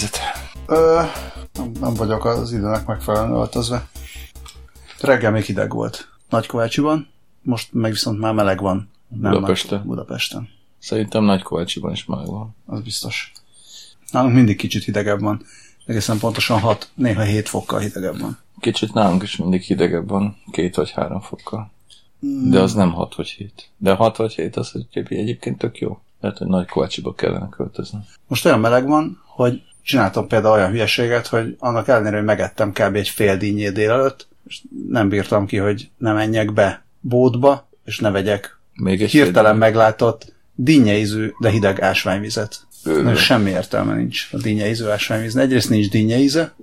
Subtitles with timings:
[0.00, 0.18] helyzet?
[0.66, 1.02] Ö,
[1.52, 3.88] nem, nem vagyok az időnek megfelelően öltözve.
[5.00, 7.08] Reggel még hideg volt Nagykovácsiban,
[7.42, 8.90] most meg viszont már meleg van.
[9.08, 9.78] Nem Budapesten?
[9.78, 10.48] Nagy- Budapesten,
[10.78, 12.54] Szerintem Nagykovácsiban is meleg van.
[12.66, 13.32] az biztos.
[14.10, 15.42] Nálunk mindig kicsit hidegebb van.
[15.86, 18.38] Egészen pontosan 6, néha 7 fokkal hidegebb van.
[18.60, 21.70] Kicsit nálunk is mindig hidegebb van, két vagy három fokkal.
[22.50, 23.70] De az nem 6 vagy 7.
[23.76, 25.98] De 6 vagy 7 az egy- egyébként tök jó.
[26.20, 27.98] Lehet, hogy Nagykovácsiba kellene költözni.
[28.26, 32.96] Most olyan meleg van, hogy csináltam például olyan hülyeséget, hogy annak ellenére, hogy megettem kb.
[32.96, 38.10] egy fél dinnyét délelőtt, és nem bírtam ki, hogy ne menjek be bótba, és ne
[38.10, 42.66] vegyek Még egy hirtelen meglátott dinnyeízű, de hideg ásványvizet.
[42.82, 45.44] Na, semmi értelme nincs a dinnyeízű ásványvíznek.
[45.44, 46.54] Egyrészt nincs dinnyeíze,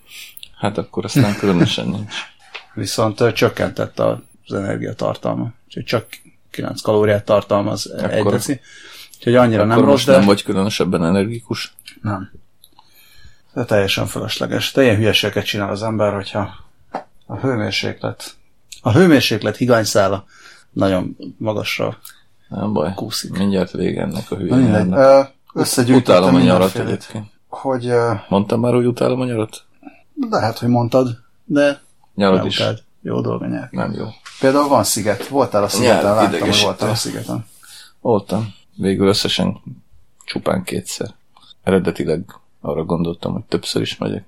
[0.61, 2.13] Hát akkor aztán különösen nincs.
[2.73, 5.53] viszont csökkentett az energiatartalma.
[5.67, 6.05] Úgyhogy csak
[6.51, 8.59] 9 kalóriát tartalmaz Akkor, egy deci.
[9.17, 11.73] Úgyhogy annyira nem Akkor rossz, most de nem vagy különösebben energikus.
[12.01, 12.31] nem.
[13.53, 14.71] De teljesen felesleges.
[14.71, 16.49] De ilyen hülyeségeket csinál az ember, hogyha
[17.25, 18.35] a hőmérséklet
[18.81, 20.25] a hőmérséklet higanyszála
[20.71, 21.97] nagyon magasra
[22.49, 22.93] Nem baj.
[22.95, 23.37] Kúszik.
[23.37, 24.35] Mindjárt vége ennek a.
[24.35, 25.21] Ö,
[25.53, 27.25] Összegyűjtöttem a nyarat egyébként.
[27.47, 27.91] Hogy
[28.29, 29.63] Mondtam már, hogy utálom a nyarat?
[30.29, 31.81] lehet, hogy mondtad, de
[32.15, 32.59] Nyarad ne is.
[32.59, 32.83] utáld.
[33.01, 33.67] Jó dolga nyelv.
[33.71, 34.05] Nem jó.
[34.39, 35.27] Például van sziget.
[35.27, 37.45] Voltál a szigeten, Nyelv láttam, hogy voltál a szigeten.
[37.99, 38.53] Voltam.
[38.75, 39.61] Végül összesen
[40.25, 41.09] csupán kétszer.
[41.63, 42.25] Eredetileg
[42.61, 44.25] arra gondoltam, hogy többször is megyek.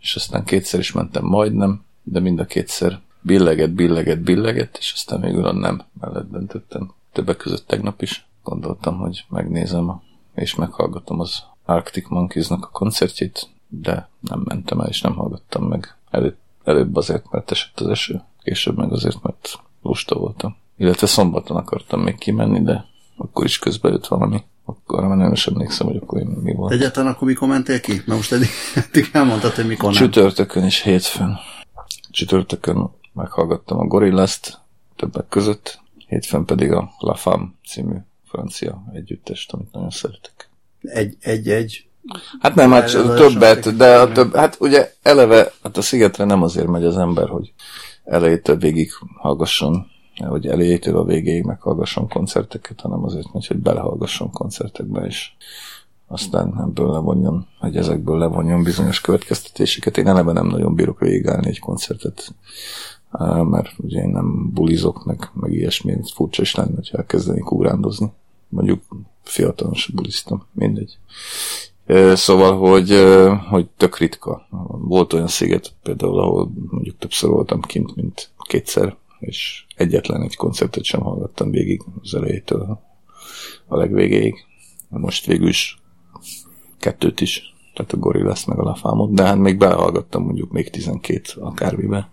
[0.00, 5.20] És aztán kétszer is mentem majdnem, de mind a kétszer billeget, billeget, billeget, és aztán
[5.20, 6.92] végül a nem mellett döntöttem.
[7.12, 10.02] Többek között tegnap is gondoltam, hogy megnézem
[10.34, 15.96] és meghallgatom az Arctic Monkeys-nak a koncertjét, de nem mentem el, és nem hallgattam meg.
[16.10, 20.56] Előbb, előbb azért, mert esett az eső, később meg azért, mert lusta voltam.
[20.76, 22.84] Illetve szombaton akartam még kimenni, de
[23.16, 24.42] akkor is közben jött valami.
[24.64, 26.72] Akkor már nem is emlékszem, hogy akkor mi volt.
[26.72, 27.92] Egyáltalán akkor mikor mentél ki?
[27.92, 28.48] Mert most eddig,
[28.86, 30.02] eddig elmondtad, hogy mikor nem.
[30.02, 31.38] Csütörtökön és hétfőn.
[32.10, 34.60] Csütörtökön meghallgattam a Gorillast
[34.96, 40.50] többek között, hétfőn pedig a La Femme című francia együttest, amit nagyon szeretek.
[40.80, 41.86] Egy, egy, egy.
[42.40, 46.66] Hát nem, hát többet, de a több, hát ugye eleve, hát a szigetre nem azért
[46.66, 47.52] megy az ember, hogy
[48.04, 49.86] elejétől végig hallgasson,
[50.16, 55.30] hogy elejétől a végéig meghallgasson koncerteket, hanem azért megy, hogy belehallgasson koncertekbe, és
[56.06, 59.96] aztán ebből levonjon, hogy ezekből levonjon bizonyos következtetéseket.
[59.96, 62.34] Én eleve nem nagyon bírok végigállni egy koncertet,
[63.42, 68.12] mert ugye én nem bulizok, meg, meg ilyesmi, furcsa is lenne, hogyha elkezdenék ugrándozni.
[68.48, 68.82] Mondjuk
[69.22, 70.98] fiatalon sem buliztam, mindegy.
[72.14, 73.04] Szóval, hogy,
[73.48, 74.46] hogy tök ritka.
[74.68, 80.84] Volt olyan sziget például, ahol mondjuk többször voltam kint, mint kétszer, és egyetlen egy koncertet
[80.84, 82.80] sem hallgattam végig az elejétől
[83.66, 84.34] a legvégéig.
[84.88, 85.78] Most végül is
[86.78, 91.22] kettőt is, tehát a Gorillaz meg a Lafámot, de hát még belehallgattam mondjuk még 12
[91.40, 92.10] akármibe,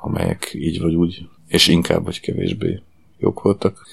[0.00, 2.82] amelyek így vagy úgy, és inkább vagy kevésbé
[3.18, 3.86] jók voltak,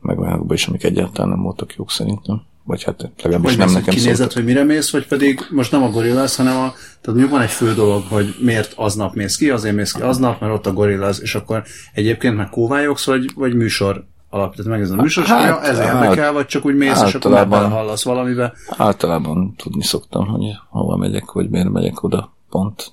[0.00, 2.42] meg olyanokban is, amik egyáltalán nem voltak jók szerintem.
[2.70, 4.32] Vagy hát legalábbis Hogy nem nekem kinézed, szóltak.
[4.36, 7.50] hogy mire mész, vagy pedig most nem a gorillaz, hanem a, tehát mondjuk van egy
[7.50, 11.22] fő dolog, hogy miért aznap mész ki, azért mész ki aznap, mert ott a gorillaz,
[11.22, 11.62] és akkor
[11.94, 16.32] egyébként meg kóvályogsz, vagy, vagy műsor alapját megnézed a műsor, Hát, hát, ez hát, érdekel,
[16.32, 18.52] vagy csak úgy mész, és akkor már belehallasz valamibe.
[18.68, 22.92] Általában tudni szoktam, hogy hova megyek, vagy miért megyek oda pont.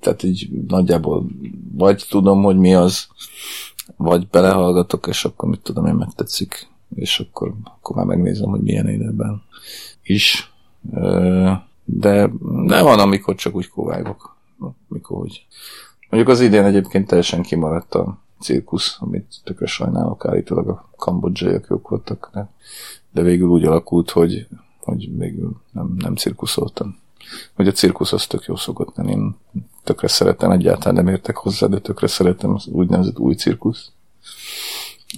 [0.00, 1.26] Tehát így nagyjából
[1.76, 3.06] vagy tudom, hogy mi az,
[3.96, 8.88] vagy belehallgatok, és akkor mit tudom, én megtetszik, és akkor, akkor már megnézem, hogy milyen
[8.88, 9.42] életben
[10.02, 10.52] is.
[11.84, 12.30] De,
[12.66, 14.36] de van, amikor csak úgy kovágok.
[14.88, 15.46] Mikor úgy.
[16.10, 21.88] Mondjuk az idén egyébként teljesen kimaradt a cirkusz, amit tökre sajnálok, állítólag a kambodzsaiak jók
[21.88, 22.48] voltak, de,
[23.10, 24.46] de végül úgy alakult, hogy,
[24.80, 26.98] hogy végül nem, nem cirkuszoltam.
[27.54, 29.36] Hogy a cirkusz az tök jó szokott lenni, én
[29.84, 33.92] tökre szeretem, egyáltalán nem értek hozzá, de tökre szeretem az úgynevezett új cirkusz.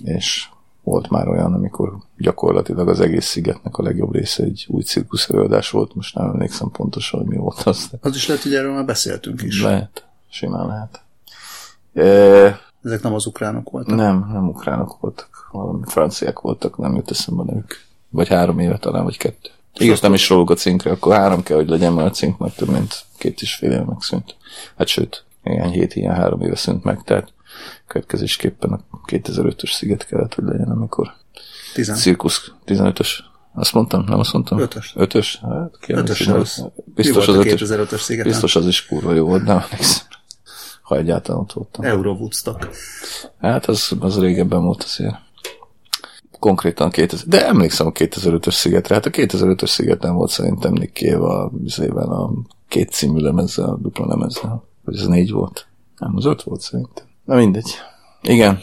[0.03, 0.49] És
[0.83, 5.71] volt már olyan, amikor gyakorlatilag az egész szigetnek a legjobb része egy új cirkusz előadás
[5.71, 8.85] volt, most nem emlékszem pontosan, hogy mi volt az, Az is lehet, hogy erről már
[8.85, 9.63] beszéltünk is.
[9.63, 11.03] lehet, simán lehet.
[11.95, 13.97] E, Ezek nem az ukránok voltak.
[13.97, 17.81] nem, nem ukránok voltak, valami franciák voltak, nem jut eszembe nevük.
[18.09, 19.51] Vagy három éve talán, vagy kettő.
[19.81, 22.69] Írtam is róluk a cinkre, akkor három kell, hogy legyen, mert a cink már több
[22.69, 24.37] mint két és fél éve megszűnt.
[24.77, 27.33] Hát sőt, néhány hét, ilyen három éve szűnt meg, tehát
[27.87, 31.13] következésképpen a 2005-ös sziget kellett, hogy legyen, amikor
[31.75, 31.97] Tizen.
[31.97, 33.09] cirkusz 15-ös.
[33.55, 34.59] Azt mondtam, nem azt mondtam?
[34.59, 34.93] Ötös.
[34.97, 35.39] Ötös?
[35.43, 36.27] Hát, ki Ötös.
[36.27, 36.43] Mi
[36.95, 37.61] Biztos az a ötös.
[37.69, 38.31] 2005-ös szigeten?
[38.31, 40.07] Biztos az is kurva jó volt, nem emlékszem.
[40.83, 41.85] Ha egyáltalán ott voltam.
[41.85, 42.69] Euro Woodstock.
[43.39, 45.15] Hát az, az régebben volt azért.
[46.39, 51.27] konkrétan 2000, de emlékszem a 2005-ös szigetre, hát a 2005-ös szigeten volt szerintem Nick Cave
[51.27, 52.33] a, a
[52.69, 55.67] két című lemezzel, a dupla lemezzel, vagy ez négy volt.
[55.99, 57.05] Nem, az öt volt szerintem.
[57.25, 57.75] Na mindegy.
[58.23, 58.61] Igen.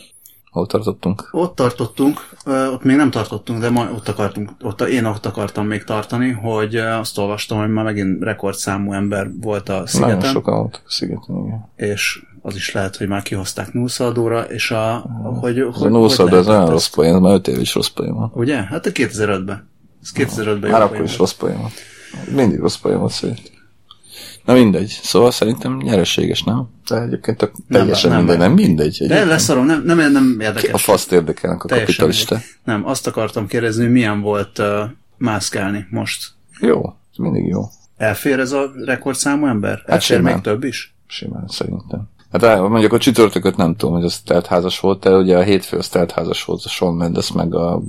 [0.52, 1.30] Hol tartottunk?
[1.32, 5.84] Ott tartottunk, ott még nem tartottunk, de majd ott akartunk, ott én ott akartam még
[5.84, 10.16] tartani, hogy azt olvastam, hogy már megint rekordszámú ember volt a szigeten.
[10.18, 11.70] Nagyon sokan voltak a szigeten, igen.
[11.76, 15.06] És az is lehet, hogy már kihozták nullszaldóra, és a...
[15.40, 17.88] Hogy, az hogy, a nullszaldó, ez olyan rossz poén, ez már 5 év is rossz
[17.88, 18.32] poén van.
[18.34, 18.64] Ugye?
[18.64, 19.70] Hát a 2005-ben.
[20.02, 21.72] Ez 2005-ben Már akkor is rossz poén van.
[22.36, 23.52] Mindig rossz poén van szerint.
[24.48, 25.00] Na mindegy.
[25.02, 26.70] Szóval szerintem nyereséges, nem?
[26.88, 28.88] De egyébként tök teljesen nem, mindegy, nem, mindegy.
[28.88, 29.10] Egyébként.
[29.10, 30.74] De leszarom, nem, nem, nem érdekes.
[30.74, 32.36] A faszt érdekelnek a teljesen kapitalista.
[32.36, 32.56] Mindegy.
[32.64, 34.66] Nem, azt akartam kérdezni, hogy milyen volt uh,
[35.18, 36.32] mászkálni most.
[36.60, 37.64] Jó, ez mindig jó.
[37.98, 39.78] Elfér ez a rekordszámú ember?
[39.78, 40.96] Hát Elfér még több is?
[41.08, 42.10] Simán, szerintem.
[42.32, 45.90] Hát mondjuk a csütörtököt nem tudom, hogy az teltházas volt, de ugye a hétfő az
[45.90, 47.82] teltházas volt, a Sean Mendes meg a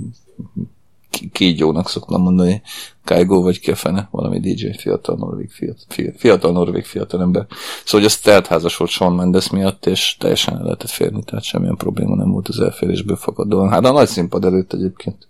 [1.32, 2.62] kígyónak szoktam mondani,
[3.05, 3.72] Kaigo vagy ki
[4.10, 7.46] valami DJ, fiatal norvég, fiatal, fiatal norvég fiatal ember.
[7.84, 11.76] Szóval, hogy ez teltházas volt Sean Mendes miatt, és teljesen el lehetett férni, tehát semmilyen
[11.76, 13.69] probléma nem volt az elférésből fakadóan.
[13.69, 15.26] Hát a nagy színpad előtt egyébként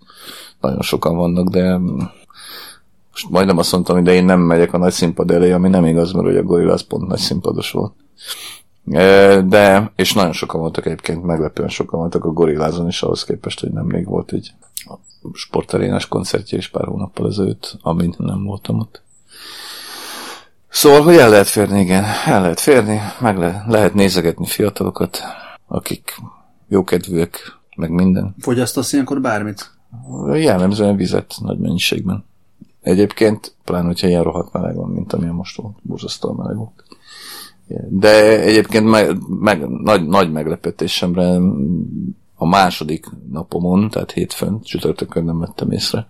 [0.61, 1.79] nagyon sokan vannak, de
[3.11, 5.85] most majdnem azt mondtam, hogy de én nem megyek a nagy színpad elé, ami nem
[5.85, 7.93] igaz, mert ugye a Gorillaz pont nagy színpados volt.
[9.49, 13.71] De, és nagyon sokan voltak egyébként, meglepően sokan voltak a Gorillázon is, ahhoz képest, hogy
[13.71, 14.53] nem még volt egy
[15.33, 19.03] sportarénás koncertje is pár hónappal ezelőtt, amint nem voltam ott.
[20.69, 25.19] Szóval, hogy el lehet férni, igen, el lehet férni, meg le, lehet nézegetni fiatalokat,
[25.67, 26.17] akik
[26.69, 28.35] jókedvűek, meg minden.
[28.39, 29.71] Fogyasztasz ilyenkor bármit?
[30.33, 32.25] Jellemzően vizet nagy mennyiségben.
[32.81, 36.85] Egyébként, pláne, hogyha ilyen rohadt meleg van, mint amilyen most volt, borzasztóan meleg volt.
[37.89, 41.39] De egyébként meg, meg, nagy, nagy meglepetésemre
[42.35, 46.09] a második napomon, tehát hétfőn, csütörtökön nem vettem észre.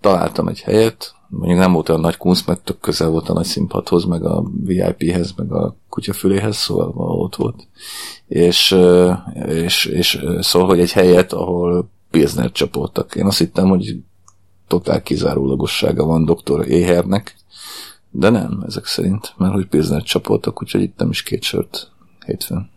[0.00, 3.44] Találtam egy helyet, mondjuk nem volt olyan nagy kunsz, mert tök közel volt a nagy
[3.44, 7.66] színpadhoz, meg a VIP-hez, meg a kutyafüléhez, szóval ott volt.
[8.26, 8.76] És,
[9.46, 13.14] és, és szóval, hogy egy helyet, ahol Pilsner csapoltak.
[13.14, 13.96] Én azt hittem, hogy
[14.66, 17.36] totál kizárólagossága van doktor Éhernek,
[18.12, 21.90] de nem, ezek szerint, mert hogy Pilsner csapoltak, úgyhogy itt nem is két sört
[22.26, 22.70] hétfőn.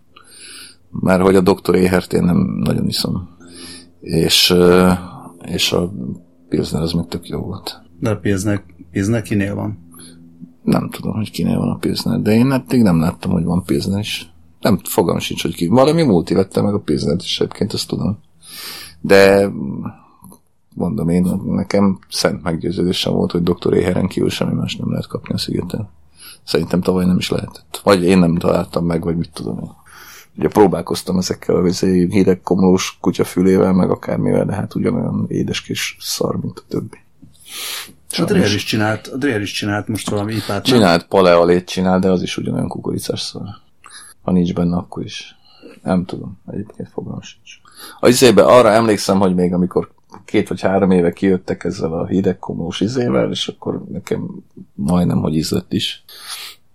[0.89, 3.29] Már hogy a doktor Éhert én nem nagyon iszom.
[3.99, 4.55] És,
[5.45, 5.91] és a
[6.49, 7.81] Pilsner az meg tök jó volt.
[7.99, 9.89] De a Pilsner, Pilsner kinél van?
[10.63, 13.99] Nem tudom, hogy kinél van a Pilsner, de én eddig nem láttam, hogy van Pilsner
[13.99, 14.33] is.
[14.59, 15.67] Nem fogam sincs, hogy ki.
[15.67, 18.19] Valami multi vette meg a Pilsner-t, és egyébként ezt tudom.
[19.01, 19.51] De
[20.75, 25.33] mondom én, nekem szent meggyőződésem volt, hogy doktor Éheren kívül semmi más nem lehet kapni
[25.33, 25.89] a szigeten.
[26.43, 27.81] Szerintem tavaly nem is lehetett.
[27.83, 29.71] Vagy én nem találtam meg, vagy mit tudom én.
[30.37, 36.35] Ugye próbálkoztam ezekkel a hideg komlós kutyafülével, meg akármivel, de hát ugyanolyan édes kis szar,
[36.41, 36.97] mint a többi.
[38.17, 40.63] A Dreher is csinált, a Dreher is csinált most valami ipát.
[40.63, 41.07] Csinált, nem?
[41.09, 43.47] paleolét csinált, de az is ugyanolyan kukoricás szar.
[44.21, 45.35] Ha nincs benne, akkor is.
[45.83, 47.51] Nem tudom, egyébként fogalmam sincs.
[47.99, 49.93] A izébe arra emlékszem, hogy még amikor
[50.25, 54.29] két vagy három éve kijöttek ezzel a hidegkomós izével, és akkor nekem
[54.73, 56.03] majdnem, hogy ízlett is.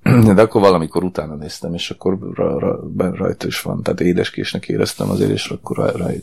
[0.35, 3.83] De akkor valamikor utána néztem, és akkor ra, ra, rajta is van.
[3.83, 5.77] Tehát édeskésnek éreztem azért, és akkor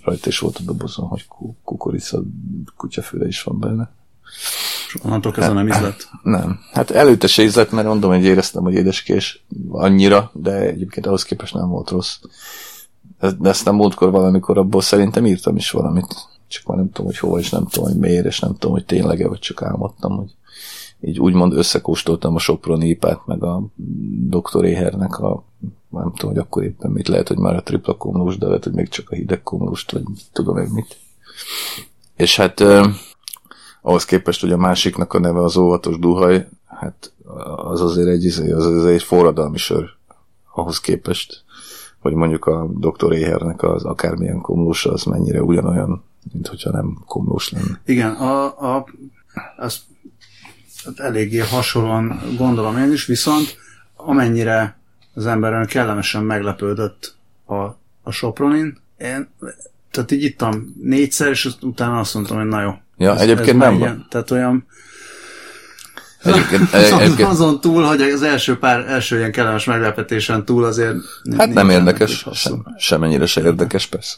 [0.04, 1.26] rajta is volt a dobozon, hogy
[1.64, 2.21] kukorica
[2.78, 3.92] kutyafüle is van benne.
[4.88, 6.09] És onnantól kezdve nem ízlett?
[6.24, 6.59] Nem.
[6.74, 11.54] Hát előtte se ízlett, mert mondom, hogy éreztem, hogy édeskés annyira, de egyébként ahhoz képest
[11.54, 12.19] nem volt rossz.
[13.40, 16.16] De ezt nem múltkor valamikor abból szerintem írtam is valamit.
[16.47, 18.85] Csak már nem tudom, hogy hova, és nem tudom, hogy miért, és nem tudom, hogy
[18.85, 20.35] tényleg-e, vagy csak álmodtam, hogy
[21.01, 23.63] így úgymond összekóstoltam a Soproni ipát, meg a
[24.30, 24.66] Dr.
[24.66, 25.44] Éhernek a
[25.89, 28.73] nem tudom, hogy akkor éppen mit lehet, hogy már a tripla komlós, de lehet, hogy
[28.73, 30.97] még csak a hideg komlóst, vagy tudom én mit.
[32.16, 32.63] És hát
[33.81, 37.13] ahhoz képest, hogy a másiknak a neve az óvatos duhaj, hát
[37.56, 39.89] az azért egy, izé, az azért egy forradalmi sör
[40.54, 41.44] ahhoz képest,
[41.99, 43.13] hogy mondjuk a Dr.
[43.13, 46.04] Éhernek az akármilyen komlósa, az mennyire ugyanolyan,
[46.34, 47.81] mint hogyha nem komlós lenne.
[47.86, 48.86] Igen, a, a,
[49.57, 53.57] hát eléggé hasonlóan gondolom én is, viszont
[53.96, 54.78] amennyire
[55.14, 57.16] az ember kellemesen meglepődött
[57.46, 57.56] a,
[58.04, 59.30] a Sopronin, én
[59.92, 62.72] tehát így ittam négyszer, és utána azt mondtam, hogy na jó.
[62.98, 64.06] Ja, ez, egyébként ez nem van.
[64.10, 64.66] Tehát olyan
[66.24, 70.96] Egyébként, egyébként, azon túl, hogy az első pár, első ilyen kellemes meglepetésen túl azért...
[71.38, 74.16] Hát nem érdekes, sem, semennyire se érdekes, persze.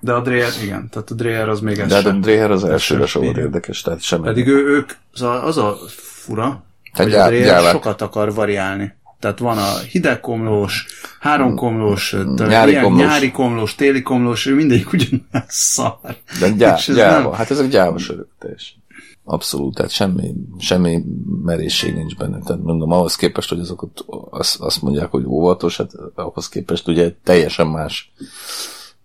[0.00, 3.06] De a Dreher, igen, tehát a Dreher az még De hát a Dreher az elsőre
[3.06, 4.22] sem volt érdekes, tehát sem.
[4.22, 7.72] Pedig ő, ők, az a, az a fura, tehát hogy a Dreher gyávák.
[7.72, 8.96] sokat akar variálni.
[9.20, 10.86] Tehát van a hidegkomlós,
[11.20, 13.02] háromkomlós, Nyári nyári, ilyen, komlós.
[13.02, 15.98] nyári komlós, téli komlós, mindegyik ugyanaz szar.
[16.40, 17.22] De gyá, ez gyáva.
[17.28, 18.76] nem- Hát ezek gyáva sörök teljesen.
[19.24, 21.04] Abszolút, tehát semmi, semmi
[21.44, 22.38] merészség nincs benne.
[22.44, 26.88] Tehát mondom, ahhoz képest, hogy azok ott azt, azt mondják, hogy óvatos, hát ahhoz képest
[26.88, 28.12] ugye teljesen más,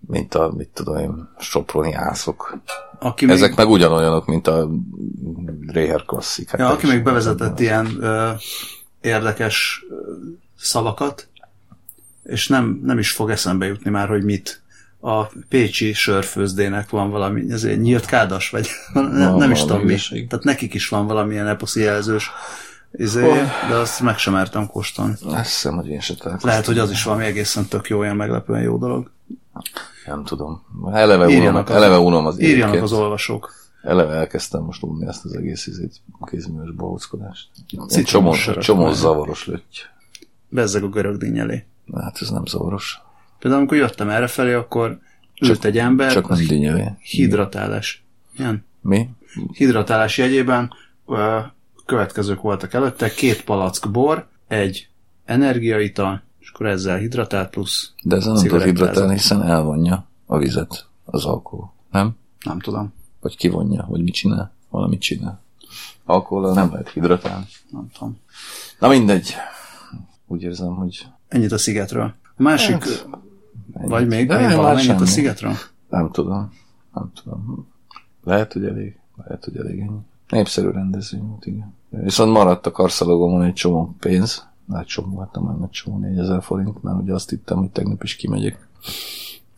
[0.08, 2.58] mint a, mit tudom én, soproni ászok.
[3.00, 4.70] Aki még, Ezek meg ugyanolyanok, mint a
[5.68, 6.50] Réher klasszik.
[6.50, 8.32] Hát ja, aki még bevezetett ilyen ö,
[9.02, 9.96] érdekes ö,
[10.58, 11.28] szavakat,
[12.24, 14.62] és nem, nem is fog eszembe jutni már, hogy mit.
[15.00, 19.98] A Pécsi sörfőzdének van valami, ez egy nyílt kádas, vagy nem, nem is tudom mi.
[20.10, 22.32] Tehát nekik is van valamilyen eposzi jelzős
[22.92, 23.70] izé, Oh.
[23.70, 25.14] de azt meg sem mertem kóstolni.
[25.24, 26.50] Azt hiszem, hogy én se találkoztam.
[26.50, 29.12] Lehet, hogy az is valami egészen tök jó, ilyen meglepően jó dolog.
[30.06, 30.64] Nem tudom.
[30.94, 32.82] Eleve unom, az- eleve unom az Írjanak éneket.
[32.84, 33.54] az olvasók.
[33.82, 37.48] Eleve elkezdtem most unni ezt az egész izét, kézműves bohóckodást.
[38.04, 39.78] Csomó, csomó zavaros lötty.
[40.50, 41.66] Bezzeg a görög dinny elé.
[41.96, 43.02] Hát ez nem zavaros.
[43.40, 45.00] Például amikor jöttem errefelé, akkor
[45.42, 46.92] ült egy ember, Csak nem dinnyelé.
[47.00, 48.04] hidratálás.
[48.38, 48.66] Igen.
[48.82, 49.10] Mi?
[49.54, 50.72] Hidratálás jegyében
[51.86, 54.88] következők voltak előtte, két palack bor, egy
[55.26, 56.22] energiaital,
[56.54, 61.74] akkor ezzel hidratált plusz, De ez nem tud hidratálni, hiszen elvonja a vizet, az alkohol.
[61.92, 62.16] Nem?
[62.46, 64.52] nem tudom, Vagy kivonja, vagy mit csinál?
[64.70, 65.42] Valamit csinál.
[66.06, 67.46] Alkohollal nem lehet hidratálni.
[67.70, 68.18] nem tudom.
[68.80, 69.34] Na mindegy.
[70.28, 72.14] Úgy érzem, hogy Ennyit a szigetről.
[72.38, 72.84] A másik,
[73.74, 75.54] Hát, vagy még, De még valamennyit a szigetről?
[75.90, 76.54] Nem tudom.
[76.94, 77.68] Nem tudom.
[78.24, 78.98] Lehet, hogy elég.
[79.26, 80.00] Lehet, hogy elég ennyi.
[80.30, 81.74] Népszerű rendezvény volt, igen.
[81.90, 84.48] Viszont maradt a karszalagomon egy csomó pénz.
[84.86, 88.68] Csomó volt, nem egy csomó 4000 forint, mert ugye azt hittem, hogy tegnap is kimegyek.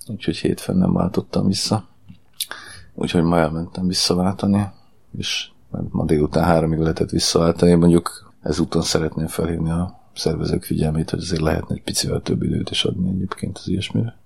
[0.08, 1.88] Úgyhogy hétfőn nem váltottam vissza.
[2.94, 4.68] Úgyhogy ma elmentem visszaváltani,
[5.18, 5.50] és
[5.90, 7.74] ma délután háromig lehetett visszaváltani.
[7.74, 12.86] Mondjuk ezúton szeretném felhívni a szervezők figyelmét, hogy azért lehetne egy picivel több időt is
[12.86, 14.18] adni egyébként az ilyesmire.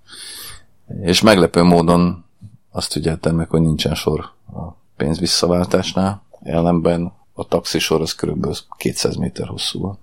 [1.01, 2.23] És meglepő módon
[2.71, 4.19] azt figyeltem meg, hogy nincsen sor
[4.53, 9.99] a pénz visszaváltásnál, ellenben a taxisor az körülbelül 200 méter hosszú volt.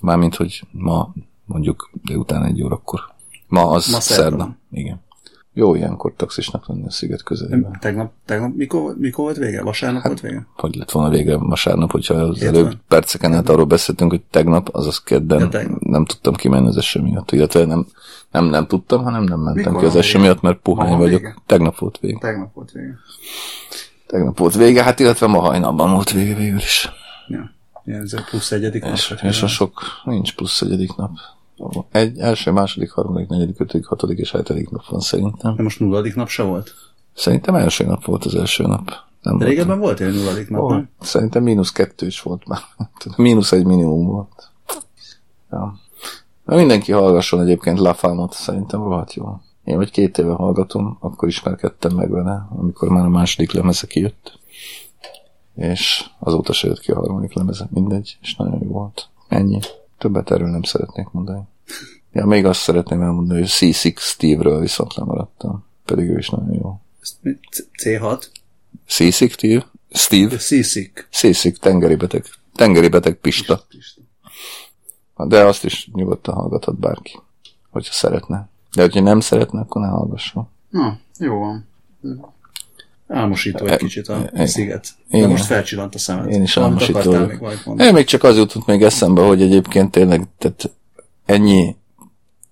[0.00, 1.12] Mármint, hogy ma
[1.44, 3.00] mondjuk délután egy órakor.
[3.48, 4.56] Ma az Ma szerda szerda.
[4.70, 5.00] Igen.
[5.52, 7.76] Jó ilyenkor taxisnak lenni a sziget közelében.
[7.80, 9.62] Tegnap, tegnap mikor, mikor volt vége?
[9.62, 10.46] Vasárnap volt vége?
[10.56, 12.54] Hogy lett volna végre vasárnap, hogyha az Hétfőn.
[12.54, 17.00] előbb perceken át arról beszéltünk, hogy tegnap, azaz kedden Ja, nem tudtam kimenni az eső
[17.00, 17.30] miatt.
[17.32, 17.86] Illetve nem,
[18.30, 20.28] nem, nem tudtam, hanem nem mentem Mikor ki az eső vége?
[20.30, 21.20] miatt, mert puhány vagyok.
[21.20, 21.36] vége?
[21.46, 22.18] Tegnap volt vége.
[22.18, 22.94] Tegnap volt vége.
[24.06, 26.90] Tegnap volt vége, hát illetve ma hajnalban volt vége végül is.
[27.28, 27.50] Ja.
[27.92, 28.92] Ez a plusz egyedik nap.
[28.92, 31.10] És, és a sok, nincs plusz egyedik nap.
[31.90, 35.56] Egy, első, második, harmadik, negyedik, ötödik, hatodik és hetedik nap van szerintem.
[35.56, 36.74] De most nulladik nap se volt?
[37.14, 38.92] Szerintem első nap volt az első nap.
[39.22, 40.88] Nem De régebben volt egy nulladik nap, Oh, nem?
[41.00, 42.60] szerintem mínusz kettő is volt már.
[43.16, 44.50] mínusz egy minimum volt.
[45.50, 45.78] Ja.
[46.44, 49.40] Na, mindenki hallgasson egyébként Lafámot, szerintem rohadt jó.
[49.64, 54.38] Én vagy két éve hallgatom, akkor ismerkedtem meg vele, amikor már a második lemeze kijött.
[55.54, 59.08] És azóta se jött ki a harmadik lemeze, mindegy, és nagyon jó volt.
[59.28, 59.58] Ennyi.
[59.98, 61.42] Többet erről nem szeretnék mondani.
[62.12, 65.64] Ja, még azt szeretném elmondani, hogy C6 Steve-ről viszont lemaradtam.
[65.84, 66.80] Pedig ő is nagyon jó.
[67.00, 68.24] Ezt mi- C- C6?
[68.88, 69.70] C6 Steve?
[69.90, 70.38] Steve?
[70.38, 71.08] Seasick.
[71.10, 72.24] Szészik, tengeri beteg.
[72.54, 73.66] Tengeri beteg Pista.
[75.16, 77.18] De azt is nyugodtan hallgathat bárki,
[77.70, 78.48] hogyha szeretne.
[78.74, 80.48] De hogyha nem szeretne, akkor ne hallgasson.
[80.68, 81.66] Na, jó van.
[83.10, 84.46] Álmosító egy kicsit a igen.
[84.46, 84.88] sziget.
[85.10, 85.30] De Igen.
[85.30, 86.30] most felcsillant a szemed.
[86.30, 87.40] Én is álmosító még?
[87.78, 90.70] Én még csak az jutott még eszembe, hogy egyébként tényleg tehát
[91.26, 91.76] ennyi,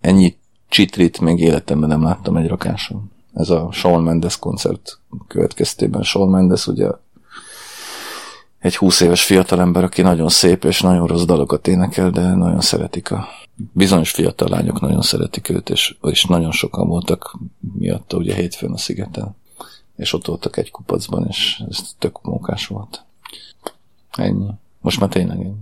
[0.01, 0.37] ennyi
[0.69, 3.11] csitrit még életemben nem láttam egy rakáson.
[3.35, 4.99] Ez a Shawn Mendes koncert
[5.29, 6.03] következtében.
[6.03, 6.89] Shawn Mendes ugye
[8.59, 13.11] egy 20 éves fiatalember, aki nagyon szép és nagyon rossz dalokat énekel, de nagyon szeretik
[13.11, 13.29] a
[13.73, 17.39] bizonyos fiatal lányok nagyon szeretik őt, és, és nagyon sokan voltak
[17.79, 19.37] miatta ugye hétfőn a szigeten.
[19.99, 23.03] És ott voltak egy kupacban, és ez tök mókás volt.
[24.11, 24.51] Ennyi.
[24.81, 25.55] Most már tényleg ennyi.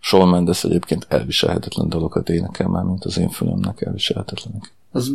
[0.00, 4.72] Shawn Mendes egyébként elviselhetetlen dalokat énekel már, mint az én fülemnek elviselhetetlenek.
[4.90, 5.12] Az,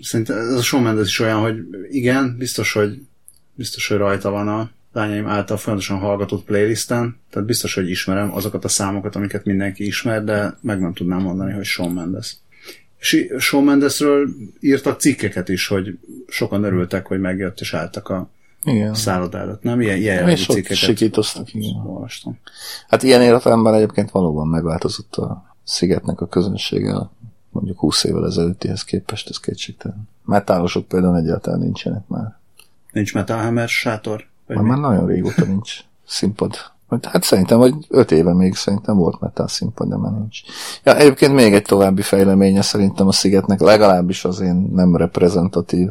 [0.00, 1.56] szerintem ez a Shawn Mendes is olyan, hogy
[1.90, 3.06] igen, biztos, hogy
[3.54, 8.64] biztos, hogy rajta van a lányaim által folyamatosan hallgatott playlisten, tehát biztos, hogy ismerem azokat
[8.64, 12.36] a számokat, amiket mindenki ismer, de meg nem tudnám mondani, hogy Shawn Mendes.
[13.38, 14.28] Shawn Mendesről
[14.60, 18.28] írtak cikkeket is, hogy sokan örültek, hogy megjött és álltak a
[18.64, 18.94] Igen.
[18.94, 19.80] szálloda előtt, nem?
[19.80, 21.86] Ilyen, ilyen És ott cikkeket sikítoztak, igen.
[21.86, 22.38] olvastam.
[22.88, 27.10] Hát ilyen értelemben egyébként valóban megváltozott a szigetnek a közönsége
[27.50, 30.08] mondjuk 20 évvel ezelőttihez képest, ez kétségtelen.
[30.24, 32.38] Metálosok például egyáltalán nincsenek már.
[32.92, 34.26] Nincs Metal Hammer sátor?
[34.46, 34.68] Már, mi?
[34.68, 36.56] már nagyon régóta nincs színpad.
[37.02, 40.40] Hát szerintem, vagy öt éve még szerintem volt metal színpad, de már nincs.
[40.84, 45.88] Ja, egyébként még egy további fejleménye szerintem a Szigetnek, legalábbis az én nem reprezentatív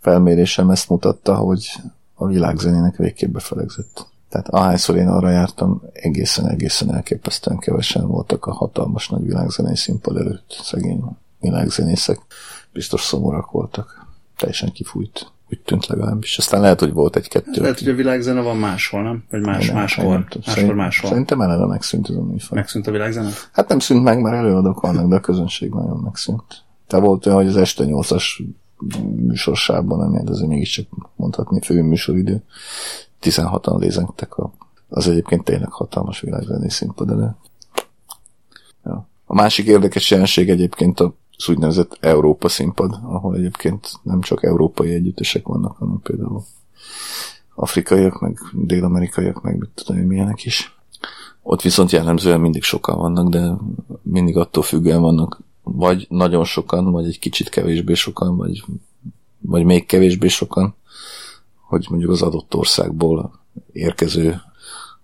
[0.00, 1.72] felmérésem ezt mutatta, hogy
[2.14, 4.06] a világzenének végképp befelegzett.
[4.28, 10.60] Tehát ahányszor én arra jártam, egészen-egészen elképesztően kevesen voltak a hatalmas nagy világzenei színpad előtt.
[10.62, 11.04] Szegény
[11.40, 12.20] világzenészek
[12.72, 14.06] biztos szomorúak voltak.
[14.36, 15.32] Teljesen kifújt.
[15.50, 16.38] Úgy tűnt legalábbis.
[16.38, 17.60] Aztán lehet, hogy volt egy-kettő.
[17.60, 19.24] Lehet, hogy a világzene van máshol, nem?
[19.30, 20.04] Vagy más, Nem, máskor.
[20.04, 20.42] nem máskor.
[20.42, 21.10] Szerint- máshol.
[21.10, 22.58] Szerintem eleve megszűnt ez a műfaj.
[22.58, 23.30] Megszűnt a világzene?
[23.52, 26.64] Hát nem szűnt meg, mert előadók vannak, de a közönség nagyon megszűnt.
[26.86, 28.24] Te volt olyan, hogy az este 8-as
[29.16, 32.42] műsorsában, ami hát azért mégiscsak mondhatni fő műsoridő,
[33.22, 34.52] 16-an lézengtek a,
[34.88, 37.36] az egyébként tényleg hatalmas világzenei színpad elő.
[38.84, 39.08] Ja.
[39.24, 41.02] A másik érdekes jelenség egyébként
[41.40, 46.42] az úgynevezett Európa színpad, ahol egyébként nem csak európai együttesek vannak, hanem például
[47.54, 50.78] afrikaiak, meg dél-amerikaiak, meg mit tudom én milyenek is.
[51.42, 53.56] Ott viszont jellemzően mindig sokan vannak, de
[54.02, 58.64] mindig attól függően vannak vagy nagyon sokan, vagy egy kicsit kevésbé sokan, vagy,
[59.38, 60.74] vagy még kevésbé sokan,
[61.66, 63.40] hogy mondjuk az adott országból
[63.72, 64.40] érkező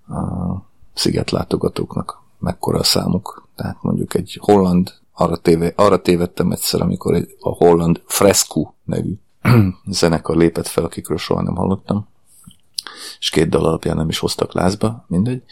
[0.08, 0.54] a
[0.94, 3.48] szigetlátogatóknak mekkora a számuk.
[3.54, 9.12] Tehát mondjuk egy holland, arra, téve, arra tévedtem egyszer, amikor egy, a holland Fresco nevű
[9.86, 12.08] zenekar lépett fel, akikről soha nem hallottam,
[13.18, 15.42] és két dal alapján nem is hoztak lázba, mindegy,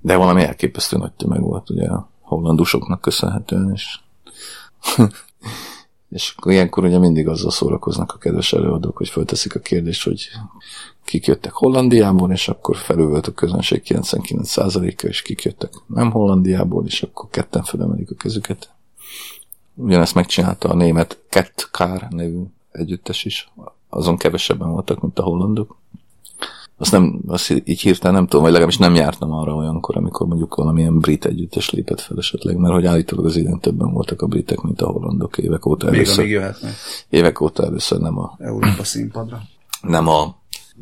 [0.00, 3.98] de valami elképesztő nagy tömeg volt ugye a hollandusoknak köszönhetően, és
[6.14, 10.28] és ilyenkor ugye mindig azzal szórakoznak a kedves előadók, hogy fölteszik a kérdést, hogy
[11.04, 17.02] kik jöttek Hollandiából, és akkor felülvölt a közönség 99%-a, és kik jöttek nem Hollandiából, és
[17.02, 18.73] akkor ketten felemelik a kezüket.
[19.74, 23.52] Ugyanezt megcsinálta a német Cat Car nevű együttes is.
[23.88, 25.76] Azon kevesebben voltak, mint a hollandok.
[26.76, 30.54] Azt, nem, azt így hirtelen nem tudom, vagy legalábbis nem jártam arra olyankor, amikor mondjuk
[30.54, 34.60] valamilyen brit együttes lépett fel esetleg, mert hogy állítólag az idén többen voltak a britek,
[34.60, 36.18] mint a hollandok évek óta Még először.
[36.18, 36.72] amíg jöhetnek
[37.08, 39.42] Évek óta először nem a, Európa színpadra.
[39.82, 40.36] nem a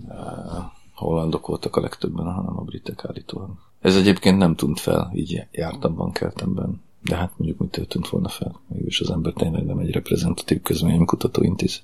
[0.09, 0.15] uh,
[0.95, 3.51] hollandok voltak a legtöbben, hanem a britek állítólag.
[3.81, 6.83] Ez egyébként nem tűnt fel, így jártamban, kertemben.
[7.03, 8.61] De hát mondjuk mitől tűnt volna fel?
[8.69, 11.83] Mégis az ember tényleg nem egy reprezentatív közménykutató intézet.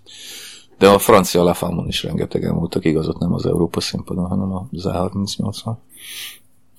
[0.78, 4.66] De a francia Lafamon is rengetegen voltak, igaz, ott nem az Európa színpadon, hanem az
[4.72, 5.76] A38-on.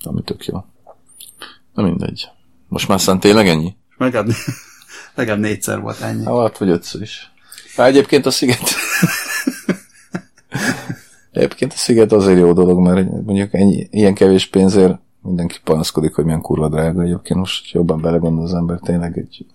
[0.02, 0.64] Ami tök jó.
[1.74, 2.28] Na mindegy.
[2.68, 3.76] Most már aztán tényleg ennyi?
[3.96, 4.28] Legalább,
[5.14, 6.24] legalább négyszer volt ennyi.
[6.24, 7.32] Hát, vagy ötször is.
[7.76, 8.60] Hát egyébként a sziget...
[11.32, 16.24] egyébként a sziget azért jó dolog, mert mondjuk ennyi, ilyen kevés pénzért mindenki panaszkodik, hogy
[16.24, 17.02] milyen kurva drága.
[17.02, 19.46] Egyébként most jobban belegondol az ember, tényleg egy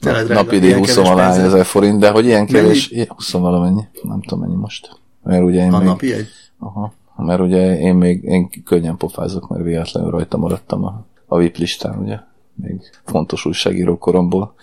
[0.00, 1.52] drága, napi díj ilyen 20 kevés valahány pénzért.
[1.52, 5.00] ezer forint, de hogy ilyen kevés, ilyen 20 valamennyi, nem tudom mennyi most.
[5.22, 6.26] Mert ugye én A még, napi egy?
[6.58, 11.56] aha, mert ugye én még én könnyen pofázok, mert véletlenül rajta maradtam a, a VIP
[11.56, 12.18] listán, ugye,
[12.54, 14.54] még fontos újságíró koromból.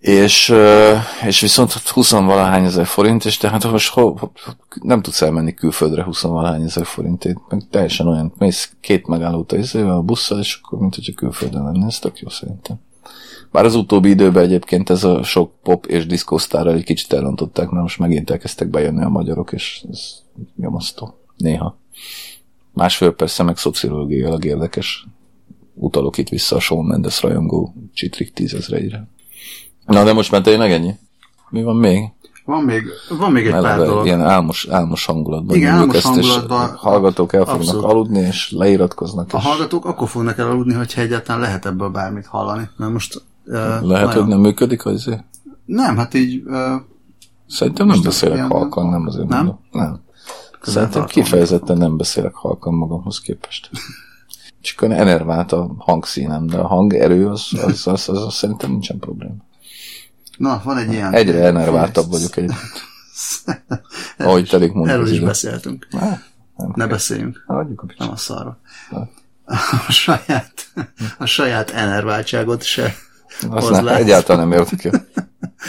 [0.00, 0.54] És,
[1.26, 4.14] és viszont 20 valahány ezer forint, és tehát most ho,
[4.82, 9.96] nem tudsz elmenni külföldre 20 valahány ezer forintért, meg teljesen olyan, mész két megállót izével,
[9.96, 12.76] a busszal, és akkor mint hogyha külföldön lenne, ez tök jó szerintem.
[13.52, 17.82] Bár az utóbbi időben egyébként ez a sok pop és diszkósztárral egy kicsit elrontották, mert
[17.82, 20.22] most megint elkezdtek bejönni a magyarok, és ez
[20.56, 21.18] nyomasztó.
[21.36, 21.78] Néha.
[22.72, 25.06] Másfél persze meg szociológiailag érdekes.
[25.74, 29.08] Utalok itt vissza a Shawn Mendes rajongó csitrik tízezreire.
[29.88, 30.94] Na, de most már tényleg ennyi?
[31.50, 32.12] Mi van még?
[32.44, 32.84] Van még,
[33.18, 34.06] van még egy pár Eleve dolog.
[34.06, 35.56] ilyen álmos, álmos hangulatban.
[35.56, 36.76] Igen, álmos ezt, és hangulatban.
[36.76, 37.84] hallgatók el fognak Abszolút.
[37.84, 39.32] aludni, és leiratkoznak.
[39.32, 42.68] A és hallgatók akkor fognak elaludni, hogyha egyáltalán lehet ebből bármit hallani.
[42.76, 44.12] Mert most uh, lehet, nagyon...
[44.12, 45.24] hogy nem működik, azért?
[45.64, 46.72] Nem, hát így uh,
[47.48, 49.38] Szerintem nem beszélek halkan, nem azért Nem?
[49.38, 49.60] mondom.
[49.70, 50.00] Nem.
[50.62, 53.70] Szerintem kifejezetten nem beszélek halkan magamhoz képest.
[54.60, 58.98] Csak olyan enervált a hangszínem, de a hangerő az, az, az, az, az szerintem nincsen
[58.98, 59.46] probléma.
[60.38, 61.12] Na, van egy ilyen...
[61.12, 62.86] Egyre enerváltabb vagyok egyébként.
[64.18, 65.86] Ahogy telik mondjuk Erről is beszéltünk.
[65.90, 66.22] Nem,
[66.74, 67.44] Ne beszéljünk.
[67.46, 68.00] Hagyjuk a picsát.
[68.00, 68.58] Nem a szarra.
[69.88, 70.52] A saját,
[71.18, 72.94] a saját enerváltságot se
[73.48, 75.06] Azt nem, egyáltalán nem érdekel.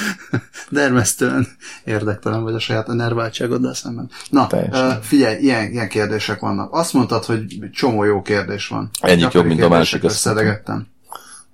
[0.69, 1.47] Dermesztően
[1.83, 4.09] érdektelen vagy a saját enerváltságoddal szemben.
[4.29, 5.01] Na, Teljesen.
[5.01, 6.73] figyelj, ilyen, ilyen kérdések vannak.
[6.73, 8.89] Azt mondtad, hogy csomó jó kérdés van.
[9.01, 10.87] Egyik jobb, mint a másik, Összedegettem.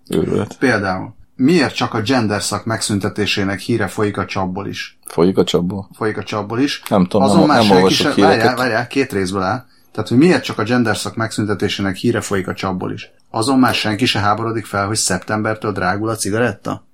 [0.09, 0.57] Őrület.
[0.57, 4.99] Például, miért csak a gender szak megszüntetésének híre folyik a csapból is?
[5.05, 5.89] Folyik a csapból?
[5.93, 6.81] Folyik a csapból is.
[6.89, 8.21] Nem tudom, Azon nem, már nem olvasok se...
[8.21, 9.65] Várjál, várjál, két részből áll.
[9.91, 13.11] Tehát, hogy miért csak a gender szak megszüntetésének híre folyik a csapból is?
[13.29, 16.87] Azon már senki se háborodik fel, hogy szeptembertől drágul a cigaretta?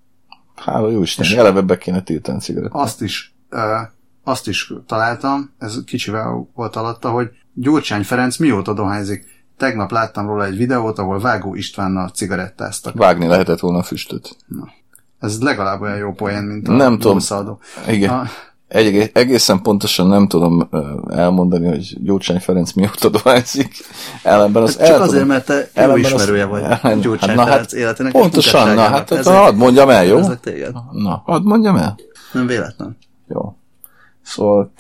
[0.56, 2.82] Hála jó Isten, eleve be kéne tiltani cigarettát.
[2.82, 3.78] azt is, ö,
[4.24, 9.26] azt is találtam, ez kicsivel volt alatta, hogy Gyurcsány Ferenc mióta dohányzik.
[9.62, 12.94] Tegnap láttam róla egy videót, ahol Vágó Istvánnal cigarettáztak.
[12.94, 14.36] Vágni lehetett volna a füstöt.
[15.20, 17.12] Ez legalább olyan jó poén, mint a Nem tudom.
[17.12, 17.60] Domszaldó.
[17.88, 18.10] Igen.
[18.10, 18.28] A-
[18.68, 20.70] Egy, egészen pontosan nem tudom
[21.10, 23.74] elmondani, hogy Gyurcsány Ferenc mióta dohányzik.
[24.24, 25.28] Ellenben az Csak el azért, tudom.
[25.28, 28.12] mert te jó Ellenben az- ismerője vagy Ellen- Gyurcsány na Ferenc hát életének.
[28.12, 30.20] Pontosan, na hát hát Ezért hadd mondjam el, jó?
[30.42, 30.74] Téged.
[30.92, 31.98] Na, hadd mondjam el.
[32.34, 32.98] Nem véletlen.
[33.28, 33.56] Jó.
[34.22, 34.72] Szóval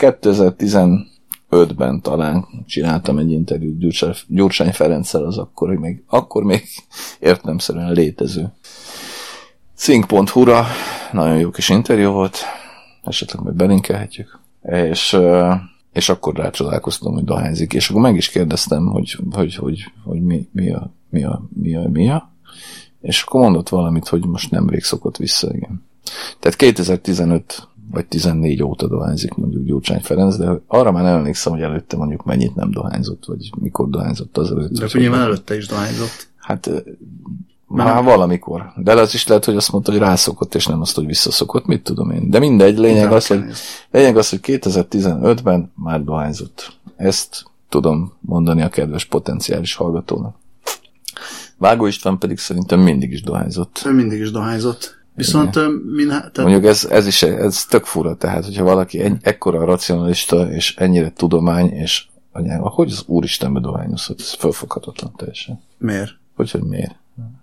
[1.51, 6.63] 2015-ben talán csináltam egy interjút Gyurcsány, Gyurcsány Ferenccel, az akkor még, akkor még
[7.19, 8.51] értelemszerűen létező.
[9.75, 10.65] Cink.hu-ra
[11.11, 12.37] nagyon jó kis interjú volt,
[13.03, 14.39] esetleg majd belinkelhetjük.
[14.61, 15.17] És,
[15.93, 20.47] és akkor rácsodálkoztam, hogy dohányzik, és akkor meg is kérdeztem, hogy, hogy, hogy, hogy mi,
[20.51, 22.31] mi, a, mi, a, mi, a, mi a,
[23.01, 25.83] és akkor mondott valamit, hogy most nemrég szokott vissza, igen.
[26.39, 31.61] Tehát 2015 vagy 14 óta dohányzik mondjuk Gyurcsány Ferenc, de arra már nem emlékszem, hogy
[31.61, 34.71] előtte mondjuk mennyit nem dohányzott, vagy mikor dohányzott az előtt.
[34.71, 36.27] De akkor nyilván előtte is dohányzott.
[36.37, 36.77] Hát ö,
[37.67, 38.73] már valamikor.
[38.75, 41.83] De az is lehet, hogy azt mondta, hogy rászokott, és nem azt, hogy visszaszokott, mit
[41.83, 42.29] tudom én.
[42.29, 43.43] De mindegy, lényeg az, hogy,
[43.91, 46.77] lényeg az, hogy 2015-ben már dohányzott.
[46.95, 50.35] Ezt tudom mondani a kedves potenciális hallgatónak.
[51.57, 53.81] Vágó István pedig szerintem mindig is dohányzott.
[53.85, 55.00] Ő mindig is dohányzott.
[55.15, 55.55] Viszont
[55.95, 60.51] min, tehát Mondjuk ez, ez is ez tök fura, tehát hogyha valaki egy, ekkora racionalista,
[60.51, 65.61] és ennyire tudomány, és anyám, hogy az Úristenbe dohányozhat, ez fölfoghatatlan teljesen.
[65.77, 66.11] miért?
[66.35, 66.95] Hogy, hogy miért?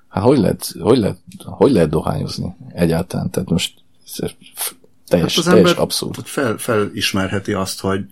[0.08, 3.30] Hát hogy lehet, hogy lehet, hogy lehet dohányozni egyáltalán?
[3.30, 3.74] Tehát most
[5.06, 6.24] teljes, Hát az teljes ember abszurd.
[6.24, 8.04] Fel, felismerheti azt, hogy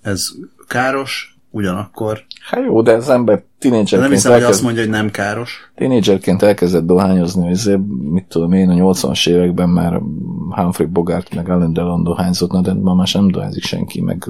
[0.00, 0.28] ez
[0.66, 2.24] káros, ugyanakkor.
[2.50, 5.10] Hát jó, de az ember De nem tínédzserként, hiszem, hogy azt elkezd, mondja, hogy nem
[5.10, 5.70] káros.
[5.76, 10.00] tínédzserként elkezdett dohányozni, hogy ezért, mit tudom én, a 80-as években már
[10.50, 14.24] Humphrey Bogart meg Alan Delon dohányzott, na de ma már sem dohányzik senki, meg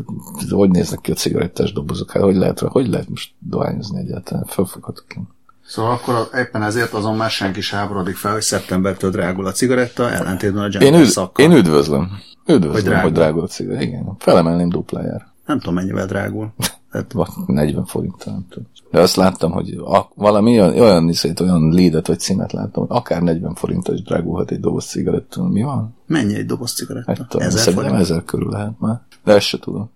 [0.51, 5.29] hogy néznek ki a cigarettás dobozok, hát hogy lehet, hogy lehet most dohányozni egyáltalán, fölfoghatatlan.
[5.67, 10.11] Szóval akkor éppen ezért azon már senki sem háborodik fel, hogy szeptembertől drágul a cigaretta,
[10.11, 11.45] ellentétben a Én, gender üd, szakkal.
[11.45, 12.11] én üdvözlöm.
[12.47, 13.03] Üdvözlöm, Hogy drágul.
[13.03, 13.83] hogy drágul a cigaret.
[13.83, 15.33] Igen, felemelném duplájára.
[15.47, 16.53] Nem tudom, mennyivel drágul.
[16.91, 18.69] Tehát, Vagy 40 forint, nem tudom.
[18.91, 22.97] De azt láttam, hogy a, valami olyan, olyan, iszét, olyan leadet vagy címet láttam, hogy
[22.97, 25.49] akár 40 forintos is drágulhat egy doboz cigarettől.
[25.49, 25.95] Mi van?
[26.07, 27.15] mennyi egy doboz cigaretta?
[27.17, 28.03] Hát tudom, Ezer szerintem forint?
[28.03, 29.01] ezer körül lehet már.
[29.25, 29.91] De ezt se tudom.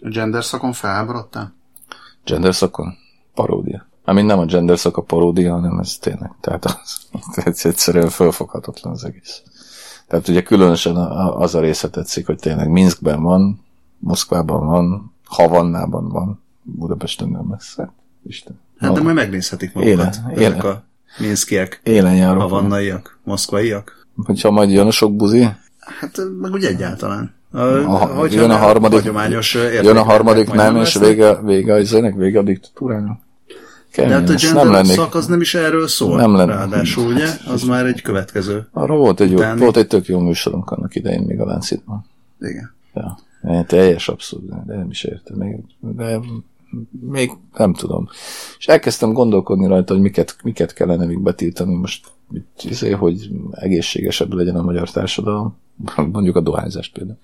[0.00, 1.54] A gender szakon felháborodtál?
[2.24, 2.94] Gender szakon?
[3.34, 3.86] Paródia.
[4.04, 6.32] Ami nem a gender szak a paródia, hanem ez tényleg.
[6.40, 7.00] Tehát az,
[7.34, 9.42] ez egyszerűen fölfoghatatlan az egész.
[10.06, 13.60] Tehát ugye különösen az a része tetszik, hogy tényleg Minskben van,
[13.98, 17.92] Moszkvában van, Havannában van, Budapesten nem messze.
[18.26, 18.58] Isten.
[18.78, 19.94] Hát de majd megnézhetik magukat.
[19.98, 20.64] Élet, Ezek élet.
[20.64, 20.82] a
[21.18, 22.42] minszkiek, Élen járok.
[22.42, 24.06] havannaiak, moszkvaiak.
[24.24, 25.48] Hogyha majd jön a sok buzi,
[26.00, 27.34] Hát meg úgy egyáltalán.
[27.52, 31.04] A, a, hogyha jön a harmadik, hagyományos jön a harmadik nem, és lesznek.
[31.08, 33.20] vége, vége a izének, vége a diktatúrának.
[33.48, 33.54] De
[34.04, 34.92] Kemény, hát a gender nem lennék.
[34.96, 36.16] szak az nem is erről szól.
[36.16, 36.52] Nem lenne.
[36.54, 37.28] Ráadásul, ugye?
[37.46, 38.68] Az már egy következő.
[38.72, 42.04] Arra volt egy, jó, volt egy tök jó műsorunk annak idején még a Láncitban.
[42.40, 42.74] Igen.
[42.94, 43.18] Ja.
[43.48, 45.36] Én teljes abszurd, de nem is értem.
[45.36, 46.20] Még, de
[47.00, 48.08] még nem tudom.
[48.58, 54.32] És elkezdtem gondolkodni rajta, hogy miket, miket kellene még betiltani most, mit, izé, hogy egészségesebb
[54.32, 55.56] legyen a magyar társadalom.
[56.12, 57.18] Mondjuk a dohányzást például.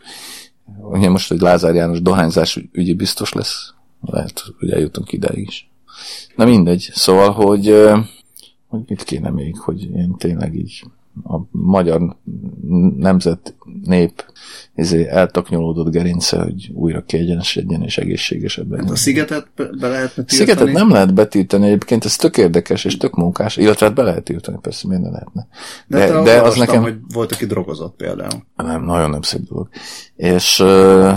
[0.80, 5.70] Ugye most, hogy Lázár János dohányzás ügyi biztos lesz, lehet, hogy eljutunk idáig is.
[6.36, 6.90] Na mindegy.
[6.92, 7.82] Szóval, hogy,
[8.66, 10.84] hogy mit kéne még, hogy én tényleg így
[11.22, 12.16] a magyar
[12.96, 14.24] nemzet, nép
[14.74, 18.84] izé, eltaknyolódott gerince, hogy újra kiegyenesedjen és egészségesebb legyen.
[18.84, 20.38] Hát a szigetet be, be lehetne tiltani.
[20.38, 24.24] Szigetet nem lehet betiltani, egyébként ez tök érdekes és tök munkás, illetve hát be lehet
[24.24, 25.46] tiltani, persze minden lehetne.
[25.86, 28.44] De, De, de, az nekem hogy volt, aki drogozott például.
[28.56, 29.68] nem, nagyon nem szép dolog.
[30.16, 31.12] És ö,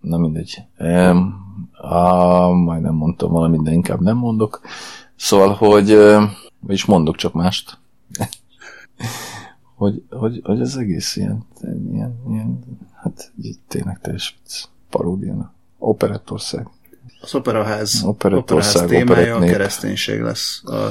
[0.00, 0.58] na mindegy.
[0.78, 4.60] Um, a, majdnem mondtam valamit, de inkább nem mondok.
[5.16, 5.98] Szóval, hogy
[6.60, 7.78] vagyis mondok csak mást.
[9.74, 11.46] Hogy, hogy, hogy az egész ilyen,
[11.92, 14.38] ilyen, ilyen hát így tényleg teljes
[14.90, 15.54] paródia.
[15.78, 16.68] Operettország.
[17.20, 19.50] Az operaház, Operettország, operaház témája a operettnép.
[19.50, 20.62] kereszténység lesz.
[20.64, 20.90] A,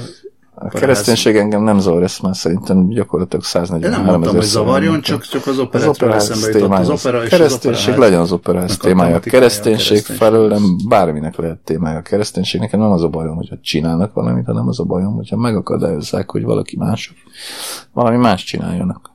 [0.63, 5.01] A kereszténység engem nem zavar, ezt már szerintem gyakorlatilag én 143 nem mondtam, hogy zavarjon,
[5.01, 6.77] csak, csak az Az operettről operáz eszembe jutott.
[6.77, 8.39] Az opera és kereszténység az legyen az a
[8.79, 9.15] témája.
[9.15, 10.15] A kereszténység kereszténység.
[10.15, 11.97] felől nem bárminek lehet témája.
[11.97, 15.37] A kereszténység nekem nem az a bajom, hogyha csinálnak valamit, hanem az a bajom, hogyha
[15.37, 17.13] megakadályozzák, hogy valaki más,
[17.91, 19.11] valami más csináljanak.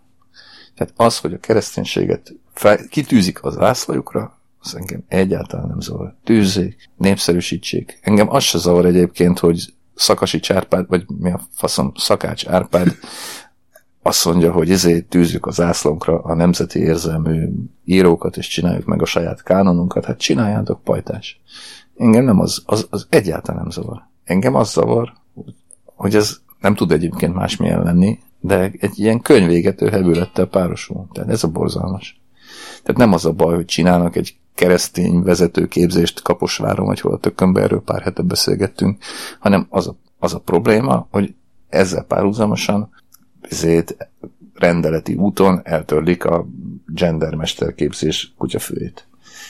[0.76, 6.14] Tehát az, hogy a kereszténységet fel, kitűzik az zászlajukra, az engem egyáltalán nem zavar.
[6.24, 7.98] Tűzzék, népszerűsítsék.
[8.02, 12.96] Engem az se zavar egyébként, hogy Szakasi Árpád, vagy mi a faszom, Szakács Árpád
[14.02, 17.48] azt mondja, hogy ezért tűzzük az zászlónkra a nemzeti érzelmű
[17.84, 20.04] írókat, és csináljuk meg a saját kánonunkat.
[20.04, 21.40] Hát csináljátok, pajtás.
[21.96, 24.02] Engem nem az, az, az egyáltalán nem zavar.
[24.24, 25.12] Engem az zavar,
[25.84, 31.08] hogy ez nem tud egyébként másmilyen lenni, de egy ilyen könyvégető hevülettel párosul.
[31.12, 32.20] Tehát ez a borzalmas.
[32.82, 37.60] Tehát nem az a baj, hogy csinálnak egy keresztény vezetőképzést Kaposváron, vagy hol a tökönbe,
[37.60, 39.02] erről pár hete beszélgettünk,
[39.38, 41.34] hanem az a, az a probléma, hogy
[41.68, 42.90] ezzel párhuzamosan
[43.40, 43.96] ezért
[44.54, 46.46] rendeleti úton eltörlik a
[46.86, 49.08] gendermesterképzés kutyafőjét.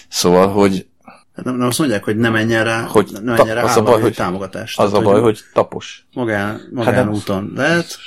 [0.08, 0.86] Szóval, hogy
[1.34, 4.00] nem, nem azt mondják, hogy nem menjen rá, hogy nem menjen rá az a baj,
[4.00, 4.78] hogy, támogatást.
[4.78, 6.06] Az a baj, hogy tapos.
[6.12, 7.98] Magán, magánúton hát lehet,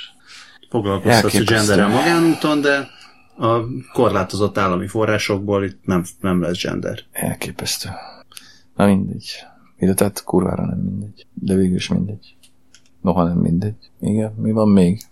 [0.70, 2.88] foglalkoztatsz a genderrel magánúton, de
[3.36, 3.60] a
[3.92, 6.98] korlátozott állami forrásokból itt nem, nem lesz gender.
[7.12, 7.88] Elképesztő.
[8.76, 9.30] Na mindegy.
[9.78, 11.26] Ide tehát kurvára nem mindegy.
[11.34, 12.36] De végül is mindegy.
[13.00, 13.90] Noha nem mindegy.
[14.00, 15.02] Igen, mi van még?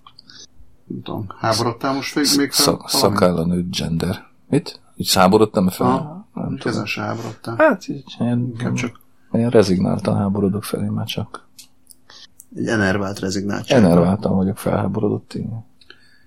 [0.87, 2.65] Nem tudom, háborodtál most még, még fel?
[2.65, 4.27] Szak, szakálla nőtt gender.
[4.49, 4.81] Mit?
[4.97, 5.87] Így száborodtam fel?
[5.87, 6.85] Ha, nem tudom.
[6.85, 7.55] Se háborodtál.
[7.59, 9.01] Hát így, ilyen, csak
[9.33, 11.49] ilyen rezignáltan háborodok felé már csak.
[12.57, 13.85] Egy enervált rezignáltság.
[13.85, 15.65] Enerváltan vagyok felháborodott, igen.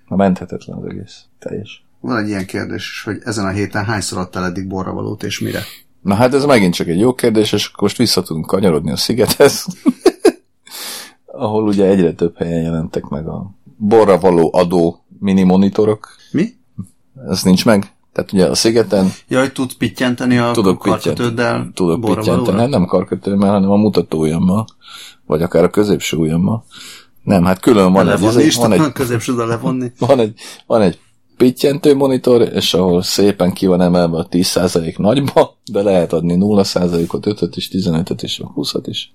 [0.08, 1.24] Na menthetetlen az egész.
[1.38, 1.84] Teljes.
[2.00, 5.60] Van egy ilyen kérdés is, hogy ezen a héten hányszor adtál eddig borravalót, és mire?
[6.02, 8.96] Na hát ez megint csak egy jó kérdés, és akkor most vissza tudunk kanyarodni a
[8.96, 9.66] szigethez,
[11.26, 16.08] ahol ugye egyre több helyen jelentek meg a borravaló adó mini monitorok.
[16.32, 16.48] Mi?
[17.28, 17.92] Ez nincs meg?
[18.12, 19.12] Tehát ugye a szigeten...
[19.28, 21.70] Jaj, tudsz pittyenteni a tudok karkötőddel?
[21.74, 24.66] Tudok pittyenteni, hát nem karkötőmmel, hanem a mutatóujjammal,
[25.26, 26.64] vagy akár a középső ujjammal.
[27.24, 28.46] Nem, hát külön van egy...
[28.46, 28.80] Is van egy,
[29.48, 29.92] levonni.
[29.98, 30.98] Van egy, van egy
[31.36, 37.26] pittyentő monitor, és ahol szépen ki van emelve a 10% nagyba, de lehet adni 0%-ot,
[37.26, 39.12] 5-öt is, 15-öt is, 20-at is.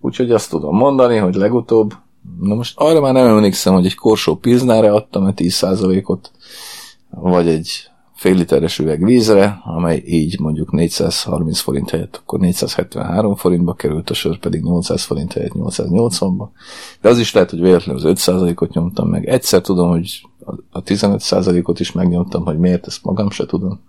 [0.00, 1.94] Úgyhogy azt tudom mondani, hogy legutóbb,
[2.40, 6.30] na most arra már nem emlékszem, hogy egy korsó pilznára adtam a 10%-ot,
[7.10, 7.90] vagy egy
[8.22, 14.14] fél literes üveg vízre, amely így mondjuk 430 forint helyett akkor 473 forintba került, a
[14.14, 16.48] sör pedig 800 forint helyett 880-ba.
[17.00, 19.28] De az is lehet, hogy véletlenül az 5%-ot nyomtam meg.
[19.28, 20.28] Egyszer tudom, hogy
[20.70, 23.80] a 15%-ot is megnyomtam, hogy miért, ezt magam se tudom.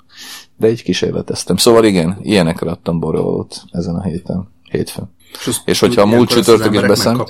[0.57, 1.57] De egy kísérleteztem.
[1.57, 5.09] Szóval igen, ilyenekre adtam borravalót ezen a héten, hétfőn.
[5.45, 7.23] És, és hogyha a múlt csütörtök is beszem,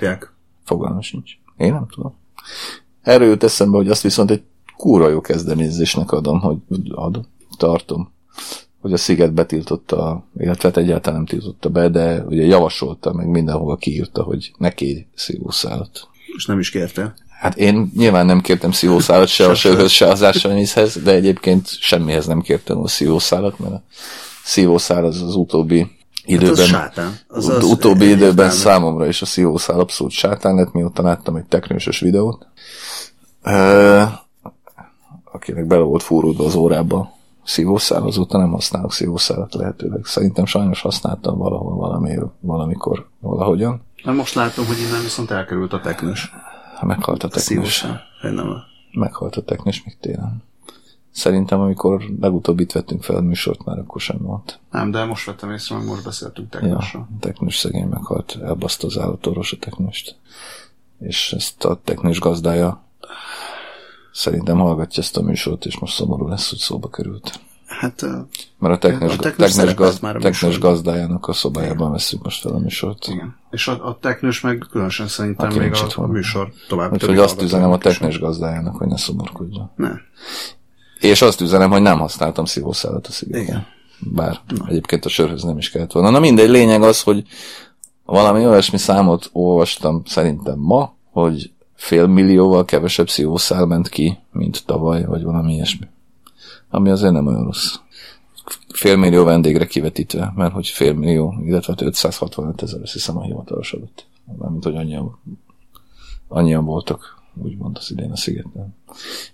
[0.63, 1.31] fogalmam sincs.
[1.57, 2.13] Én nem tudom.
[3.01, 4.43] Erről jut eszembe, hogy azt viszont egy
[4.83, 6.57] kúra jó kezdeményezésnek adom, hogy
[6.91, 7.23] adom,
[7.57, 8.11] tartom,
[8.81, 13.77] hogy a Sziget betiltotta, illetve hát egyáltalán nem tiltotta be, de ugye javasolta, meg mindenhol
[13.77, 16.07] kiírta, hogy ne kérj szívószálat.
[16.35, 17.13] És nem is kérte.
[17.39, 22.25] Hát én nyilván nem kértem szívószálat se a sörhöz, se az ásványvízhez, de egyébként semmihez
[22.25, 23.83] nem kértem a szívószálat, mert a
[24.43, 25.87] szívószál az az utóbbi
[26.25, 28.51] időben, hát az az az utóbbi időben értelme.
[28.51, 32.47] számomra is a szívószál abszolút sátán lett, mióta láttam egy teknősös videót
[35.33, 37.11] akinek bele volt fúródva az órába
[37.43, 40.05] szívószál, azóta nem használok szívószálat lehetőleg.
[40.05, 43.81] Szerintem sajnos használtam valahol valami, valamikor, valahogyan.
[44.03, 46.31] Na most látom, hogy innen viszont elkerült a teknős.
[46.81, 47.85] Meghalt a teknős.
[48.91, 50.43] Meghalt a teknős még télen.
[51.11, 54.59] Szerintem, amikor legutóbb itt vettünk fel a műsort, már akkor sem volt.
[54.71, 57.05] Nem, de most vettem észre, hogy most beszéltünk teknősről.
[57.09, 60.15] Ja, teknős szegény meghalt, elbaszta az állatorvos a teknőst.
[60.99, 62.83] És ezt a teknős gazdája
[64.13, 67.39] Szerintem hallgatja ezt a műsort, és most szomorú lesz, hogy szóba került.
[67.79, 68.01] Hát,
[68.59, 71.91] Mert a technes, a technes, technes, gaz, a technes gazdájának a szobájában Igen.
[71.91, 73.07] veszünk most fel a műsort.
[73.07, 73.35] Igen.
[73.51, 76.93] És a, a technős meg különösen szerintem Aki még a, a műsor tovább.
[76.93, 79.71] Úgyhogy azt üzenem a technes gazdájának, hogy ne szomorkodjon.
[79.75, 79.91] Ne.
[80.99, 83.41] És azt üzenem, hogy nem használtam szívószálat a szigeten.
[83.43, 83.65] Igen.
[83.99, 84.65] Bár Na.
[84.67, 86.09] egyébként a sörhöz nem is kellett volna.
[86.09, 87.23] Na mindegy, lényeg az, hogy
[88.05, 91.52] valami olyasmi számot olvastam szerintem ma, hogy
[91.83, 95.87] fél millióval kevesebb szívószál ment ki, mint tavaly, vagy valami ilyesmi.
[96.69, 97.75] Ami azért nem olyan rossz.
[98.73, 104.05] Fél vendégre kivetítve, mert hogy fél millió, illetve 565 ezer, azt hiszem a hivatalos adat.
[104.37, 105.19] Mármint, hogy annyian,
[106.27, 108.75] annyian voltak, úgymond az idén a szigeten.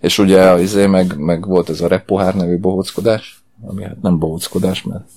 [0.00, 4.18] És ugye az izé meg, meg volt ez a repohár nevű bohóckodás, ami hát nem
[4.18, 5.08] bohóckodás, mert,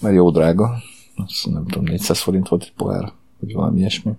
[0.00, 0.76] mert jó drága.
[1.16, 4.12] Azt nem tudom, 400 forint volt egy pohár, vagy valami ilyesmi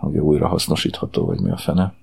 [0.00, 1.94] ugye újra hasznosítható, vagy mi a fene,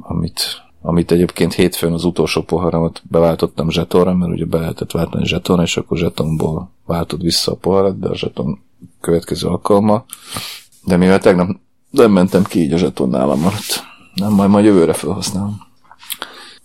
[0.00, 0.40] amit,
[0.80, 5.76] amit egyébként hétfőn az utolsó poharamat beváltottam zsetonra, mert ugye be lehetett váltani zsetonra, és
[5.76, 8.58] akkor zsetonból váltod vissza a poharat, de a zseton
[9.00, 10.04] következő alkalma.
[10.84, 11.56] De mivel tegnap
[11.90, 13.82] nem mentem ki, így a zseton nálam maradt.
[14.14, 15.68] Nem, majd majd jövőre felhasználom.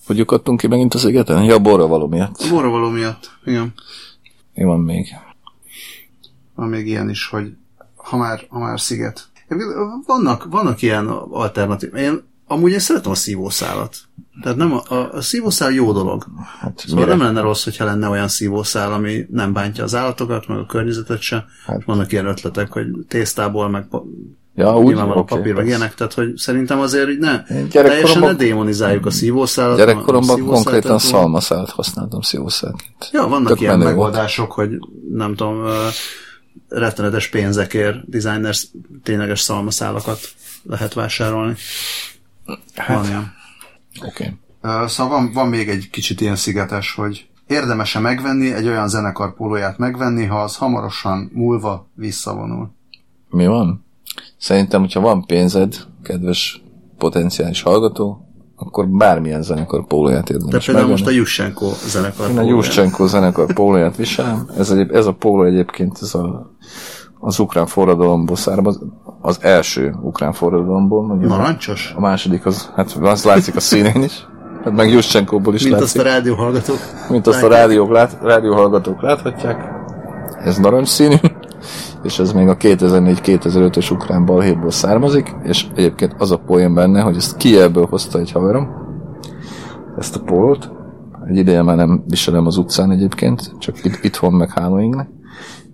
[0.06, 1.44] Hogy lyukadtunk ki megint az égeten?
[1.44, 2.36] Ja, borra való miatt.
[2.40, 3.74] A borra való miatt, igen.
[4.54, 5.08] Mi van még?
[6.56, 7.56] Van még ilyen is, hogy
[8.06, 9.28] ha már, ha már sziget.
[10.06, 11.96] Vannak, vannak ilyen alternatív.
[11.96, 13.96] Én amúgy én szeretem a szívószálat.
[14.42, 16.26] Tehát nem a, a, a szívószál jó dolog.
[16.60, 17.16] Hát, Szóval mire?
[17.18, 21.22] nem lenne rossz, hogyha lenne olyan szívószál, ami nem bántja az állatokat, meg a környezetet
[21.22, 21.46] se.
[21.66, 21.84] Hát.
[21.86, 24.04] Vannak ilyen ötletek, hogy tésztából, meg pa-
[24.56, 24.94] Ja, úgy?
[24.96, 25.68] Oké, papír, meg persze.
[25.70, 29.78] ilyenek, tehát hogy szerintem azért így ne, teljesen ne démonizáljuk a szívószálat.
[29.78, 33.10] gyerekkoromban a szívószálat, konkrétan szalmaszállat használtam szívószálként.
[33.12, 33.96] Ja, vannak Tök ilyen menő volt.
[33.98, 34.70] megoldások, hogy
[35.12, 35.64] nem tudom,
[36.70, 38.68] rettenetes pénzekért designers
[39.04, 40.20] tényleges szalmaszálakat
[40.64, 41.56] lehet vásárolni.
[42.76, 43.34] Hát, Van ilyen.
[44.06, 44.34] Oké.
[44.62, 49.34] Ö, Szóval van, van még egy kicsit ilyen szigetes, hogy érdemese megvenni, egy olyan zenekar
[49.36, 52.70] pólóját megvenni, ha az hamarosan múlva visszavonul.
[53.30, 53.86] Mi van?
[54.38, 56.62] Szerintem, hogyha van pénzed, kedves
[56.98, 58.25] potenciális hallgató,
[58.56, 61.12] akkor bármilyen zenekar pólóját De érdemes például most a.
[61.12, 62.42] Yushchenko zenekar Én a.
[62.42, 64.50] Juszcsenko zenekar pólóját viselem.
[64.58, 66.52] Ez, egyéb, ez a póló egyébként ez a,
[67.20, 68.80] az ukrán forradalomból származ,
[69.22, 71.16] az első ukrán forradalomból.
[71.16, 71.94] Narancsos?
[71.96, 74.28] A második az, hát az látszik a színén is.
[74.64, 76.02] Hát meg Juszcsenkóból is Mint azt látszik.
[76.02, 76.80] a rádióhallgatók.
[77.10, 79.74] Mint azt a rádiók lát, rádióhallgatók láthatják.
[80.44, 81.16] Ez narancsszínű,
[82.06, 87.16] és ez még a 2004-2005-ös ukrán balhéból származik, és egyébként az a poén benne, hogy
[87.16, 88.68] ezt Kielből hozta egy haverom,
[89.98, 90.72] ezt a pólót.
[91.28, 95.10] Egy ideje már nem viselem az utcán egyébként, csak itt, itthon meg Hanoingnek.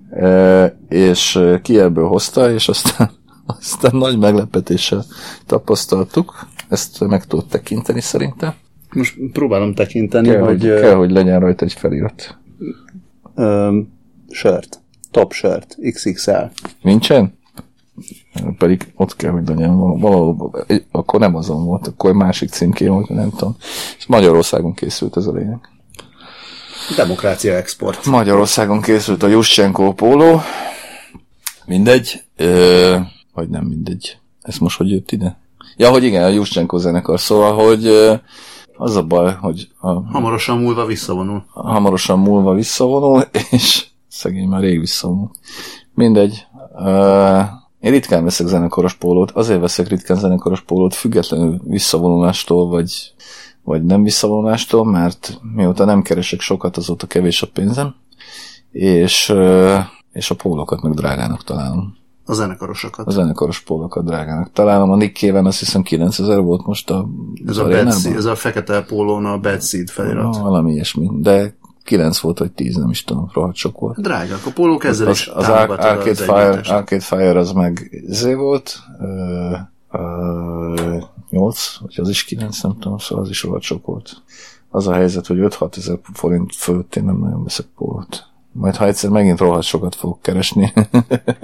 [0.09, 3.09] E, és Kielből hozta, és aztán,
[3.59, 5.03] aztán nagy meglepetéssel
[5.45, 6.47] tapasztaltuk.
[6.69, 8.53] Ezt meg tudod tekinteni szerintem.
[8.93, 12.37] Most próbálom tekinteni, Kell, hogy, kell, hogy legyen rajta egy felirat.
[13.35, 14.80] um, shirt,
[15.11, 16.31] top shirt, XXL.
[16.81, 17.39] Nincsen?
[18.57, 20.65] Pedig ott kell, hogy legyen val- valahol.
[20.91, 23.55] Akkor nem azon volt, akkor egy másik címké volt, nem tudom.
[23.97, 25.59] És Magyarországon készült ez a lényeg.
[26.95, 28.05] Demokrácia export.
[28.05, 30.41] Magyarországon készült a Juszcsenko póló.
[31.65, 32.23] Mindegy.
[32.35, 32.97] Ö,
[33.33, 34.17] vagy nem mindegy.
[34.41, 35.39] Ez most hogy jött ide?
[35.77, 37.19] Ja, hogy igen, a Juszcsenko zenekar.
[37.19, 38.13] Szóval, hogy ö,
[38.77, 41.43] az a baj, hogy a, Hamarosan múlva visszavonul.
[41.47, 43.21] hamarosan múlva visszavonul,
[43.51, 45.31] és szegény már rég visszavonul.
[45.93, 46.47] Mindegy.
[46.73, 47.41] Uh,
[47.79, 53.13] én ritkán veszek zenekaros pólót, azért veszek ritkán zenekaros pólót, függetlenül visszavonulástól, vagy,
[53.63, 57.95] vagy nem visszavonulástól, mert mióta nem keresek sokat, azóta kevés a pénzem,
[58.71, 59.79] és, uh,
[60.11, 61.99] és a pólókat meg drágának találom.
[62.25, 63.07] A zenekarosokat.
[63.07, 64.91] A zenekaros pólókat drágának találom.
[64.91, 67.07] A Nick Cave-en azt hiszem 9000 volt most a
[67.47, 70.35] Ez a, seed, ez a fekete pólón a Bad Seed felirat.
[70.35, 74.01] Ah, valami ilyesmi, de 9 volt, vagy 10, nem is tudom, rohadt sok volt.
[74.01, 76.49] Drágák, a pólók ezzel Az, is az Arcade, az Fire.
[76.49, 79.51] Arcade Fire az meg zé volt, ö,
[79.91, 80.97] ö,
[81.29, 84.21] 8, vagy az is 9, nem tudom, szóval az is rohadt sok volt.
[84.69, 88.25] Az a helyzet, hogy 5-6 ezer forint fölött én nem nagyon veszek pólót.
[88.51, 90.73] Majd ha egyszer megint rohadt sokat fogok keresni,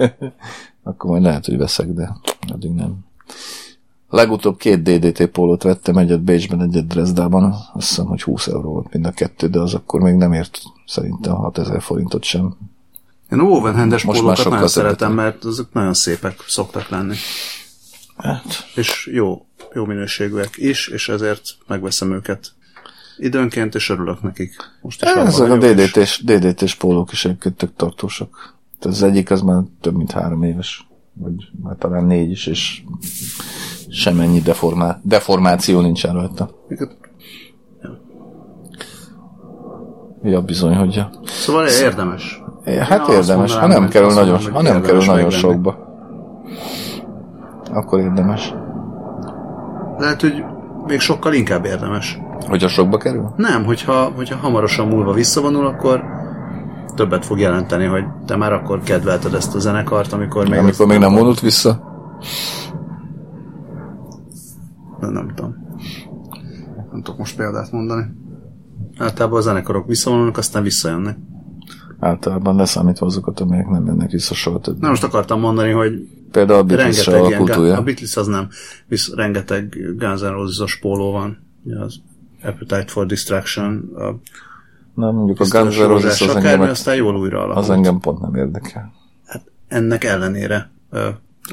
[0.82, 2.16] akkor majd lehet, hogy veszek, de
[2.52, 3.06] addig nem.
[4.08, 7.44] Legutóbb két DDT pólót vettem, egyet Bécsben, egyet Dresdában,
[7.74, 10.58] azt hiszem, hogy 20 euró volt mind a kettő, de az akkor még nem ért
[10.86, 12.56] szerintem 6000 forintot sem.
[13.32, 14.98] Én Ovenhandes Most már pólókat nagyon szeretem.
[14.98, 17.14] szeretem, mert azok nagyon szépek szoktak lenni.
[18.16, 18.44] Hát,
[18.74, 22.52] És jó, jó minőségűek is, és ezért megveszem őket
[23.18, 24.54] időnként, és örülök nekik.
[24.80, 28.56] Most is abban ezek a DDT-s, DDT-s pólók is egyébként tök tartósak.
[28.78, 32.82] Tehát az egyik az már több mint három éves, vagy már talán négy is, és
[33.90, 36.50] semennyi deformá- deformáció nincsen rajta.
[40.22, 41.10] Ja, bizony, hogy ja.
[41.24, 42.42] Szóval érdemes.
[42.78, 45.76] Hát azt érdemes, ha mondanám, nem hogy- kerül nagyon, mondom, ha nem kerül nagyon sokba.
[47.72, 48.54] Akkor érdemes.
[49.98, 50.44] Lehet, hogy
[50.86, 52.18] még sokkal inkább érdemes.
[52.48, 53.32] Hogyha sokba kerül?
[53.36, 56.04] Nem, hogyha, hogyha hamarosan múlva visszavonul, akkor
[56.94, 60.58] többet fog jelenteni, hogy te már akkor kedvelted ezt a zenekart, amikor még...
[60.58, 61.80] Amikor még nem vonult vissza?
[65.00, 65.54] Nem, nem tudom.
[66.90, 68.04] Nem tudok most példát mondani.
[68.98, 71.18] Általában a zenekarok visszavonulnak, aztán visszajönnek.
[71.98, 74.80] Általában leszámítva azokat, amelyek nem jönnek vissza soha többet.
[74.80, 75.92] Na most akartam mondani, hogy
[76.30, 77.76] Például a Beatles rengeteg a ilyen, kultúrja.
[77.76, 78.48] a Beatles az nem,
[78.86, 81.38] visz rengeteg Guns N' Roses póló van.
[81.84, 81.96] Az
[82.42, 84.14] Appetite for Distraction, a
[84.94, 87.64] Na, mondjuk a Guns N' Roses az engem, aztán jól újra alakult.
[87.64, 88.92] az engem pont nem érdekel.
[89.26, 90.70] Hát ennek ellenére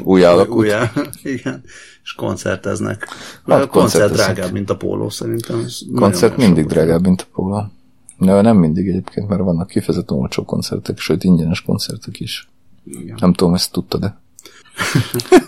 [0.04, 0.58] Új alakult.
[0.58, 0.92] újjá,
[1.24, 1.64] igen,
[2.04, 3.08] és koncerteznek.
[3.48, 5.66] Hát a koncert drágább, mint a póló szerintem.
[5.96, 7.64] Koncert mindig drágább, mint a póló.
[8.18, 12.50] De nem mindig egyébként, mert vannak kifejezetten olcsó koncertek, sőt ingyenes koncertek is.
[12.86, 13.18] Igen.
[13.20, 14.22] Nem tudom, ezt tudtad de.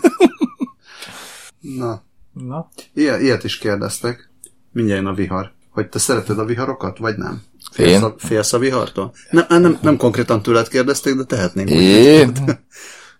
[1.76, 2.02] Na,
[2.32, 2.68] Na.
[2.94, 4.30] ilyet, ilyet is kérdeztek.
[4.72, 5.52] Mindjárt a vihar.
[5.70, 7.42] Hogy te szereted a viharokat, vagy nem?
[7.76, 7.86] Én?
[7.86, 9.12] Félsz a, félsz a vihartól?
[9.30, 11.70] Nem, nem, nem, konkrétan tőled kérdezték, de tehetnénk.
[11.70, 12.32] Én?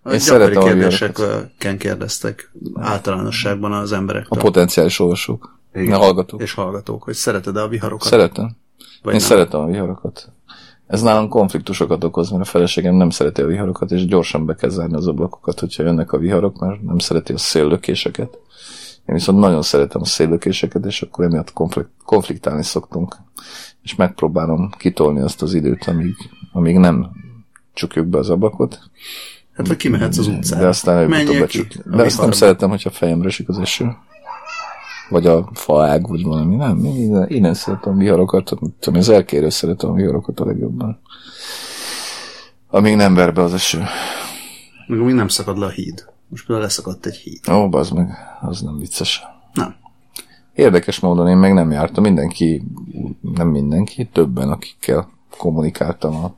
[0.09, 4.39] A Én szeretem a kérdéseken kérdeztek általánosságban az A emberektől.
[4.41, 5.59] potenciális olvasók.
[5.75, 5.93] Igen.
[5.93, 6.43] A hallgatók.
[6.43, 8.09] És hallgatók, hogy szereted-e a viharokat?
[8.09, 8.57] Szeretem.
[9.03, 9.29] vagy Én nem?
[9.29, 10.33] szeretem a viharokat.
[10.87, 14.71] Ez nálam konfliktusokat okoz, mert a feleségem nem szereti a viharokat, és gyorsan be kell
[14.71, 18.39] zárni az ablakokat, hogyha jönnek a viharok, mert nem szereti a széllökéseket.
[19.07, 23.17] Én viszont nagyon szeretem a széllökéseket, és akkor emiatt konflikt, konfliktálni szoktunk.
[23.83, 26.15] És megpróbálom kitolni azt az időt, amíg,
[26.53, 27.11] amíg nem
[27.73, 28.79] csukjuk be az ablakot.
[29.59, 30.63] Hát vagy kimehetsz az utcára.
[30.63, 33.97] De aztán előbb-utóbb a De azt nem szeretem, hogyha fejemre esik az eső.
[35.09, 36.57] Vagy a faág, vagy valami.
[36.57, 38.53] Nem, én, én nem szeretem viharokat.
[38.81, 41.01] Tudom, az elkérő szeretem a viharokat a legjobban.
[42.69, 43.83] Amíg nem ver be az eső.
[44.87, 46.05] Meg még nem szakad le a híd.
[46.29, 47.49] Most például leszakadt egy híd.
[47.51, 49.23] Ó, bazd meg, az nem vicces.
[49.53, 49.75] Nem.
[50.55, 52.03] Érdekes módon én meg nem jártam.
[52.03, 52.63] Mindenki,
[53.35, 56.35] nem mindenki, többen, akikkel kommunikáltam a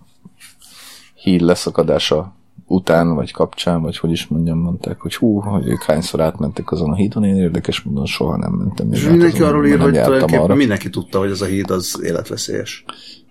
[1.14, 6.20] híd leszakadása után, vagy kapcsán, vagy hogy is mondjam, mondták, hogy hú, hogy ők hányszor
[6.20, 8.92] átmentek azon a hídon, én érdekes módon soha nem mentem.
[8.92, 10.54] És mindenki arról ír, hogy tulajdonképpen arra.
[10.54, 12.84] mindenki tudta, hogy ez a híd az életveszélyes.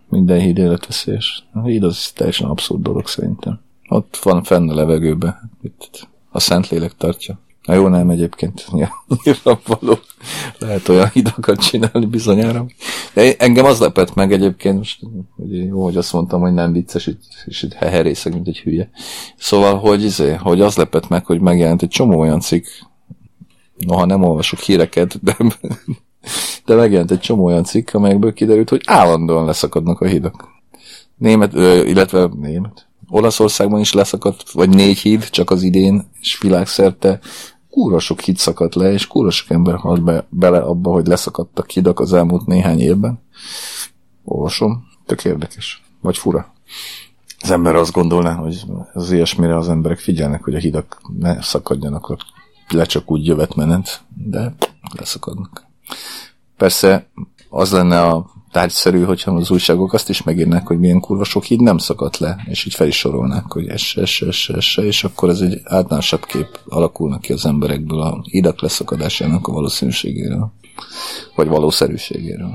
[0.10, 1.48] Minden híd életveszélyes.
[1.54, 3.60] A híd az teljesen abszurd dolog szerintem.
[3.90, 5.52] Ott van fenn a levegőben.
[5.62, 7.40] Itt a Szentlélek tartja.
[7.64, 8.68] Na jó, nem egyébként.
[9.24, 10.00] Nyilvánvaló.
[10.60, 12.66] Lehet olyan hidakat csinálni bizonyára.
[13.14, 15.00] De engem az lepett meg egyébként, most
[15.36, 18.90] hogy jó, hogy azt mondtam, hogy nem vicces, itt, és itt heherészek, mint egy hülye.
[19.38, 22.66] Szóval, hogy, izé, hogy az lepett meg, hogy megjelent egy csomó olyan cikk,
[23.78, 25.38] noha nem olvasok híreket, de,
[26.66, 30.48] de megjelent egy csomó olyan cikk, amelyekből kiderült, hogy állandóan leszakadnak a hidak.
[31.18, 31.54] Német,
[31.88, 32.89] illetve német.
[33.10, 37.20] Olaszországban is leszakadt, vagy négy híd, csak az idén, és világszerte
[37.70, 41.70] kúra sok híd szakadt le, és kúra sok ember halt be, bele abba, hogy leszakadtak
[41.70, 43.22] hidak az elmúlt néhány évben.
[44.24, 45.84] Olvasom, tök érdekes.
[46.02, 46.54] Vagy fura.
[47.42, 52.18] Az ember azt gondolná, hogy az ilyesmire az emberek figyelnek, hogy a hidak ne szakadjanak
[52.70, 54.56] le csak úgy jövetmenet, de
[54.98, 55.66] leszakadnak.
[56.58, 57.10] Persze
[57.50, 61.62] az lenne a tárgyszerű, hogyha az újságok azt is megírnák, hogy milyen kurva sok híd
[61.62, 65.30] nem szakadt le, és így fel is sorolnák, hogy esse, esse, esse, esse, és akkor
[65.30, 70.52] ez egy általánosabb kép alakulnak ki az emberekből a hidak leszakadásának a valószínűségéről,
[71.36, 72.52] vagy valószerűségéről.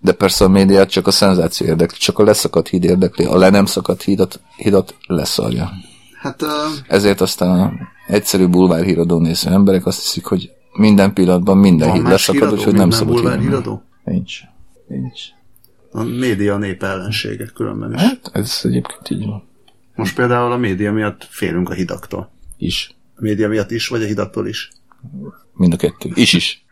[0.00, 3.50] De persze a médiát csak a szenzáció érdekli, csak a leszakadt híd érdekli, a le
[3.50, 5.70] nem szakadt hídat, hidat leszarja.
[6.20, 6.48] Hát uh,
[6.86, 7.72] Ezért aztán a
[8.06, 12.90] egyszerű bulvár híradó néző emberek azt hiszik, hogy minden pillanatban minden híd leszakad, úgyhogy nem
[12.90, 13.82] szabad híradó?
[14.04, 14.40] Nincs.
[14.90, 15.20] Nincs.
[15.92, 18.00] A média nép ellensége különben is.
[18.00, 19.48] Hát ez egyébként így van.
[19.94, 22.30] Most például a média miatt félünk a hidaktól.
[22.56, 22.94] Is.
[23.16, 24.70] A média miatt is, vagy a hidaktól is?
[25.52, 26.10] Mind a kettő.
[26.14, 26.64] Is is.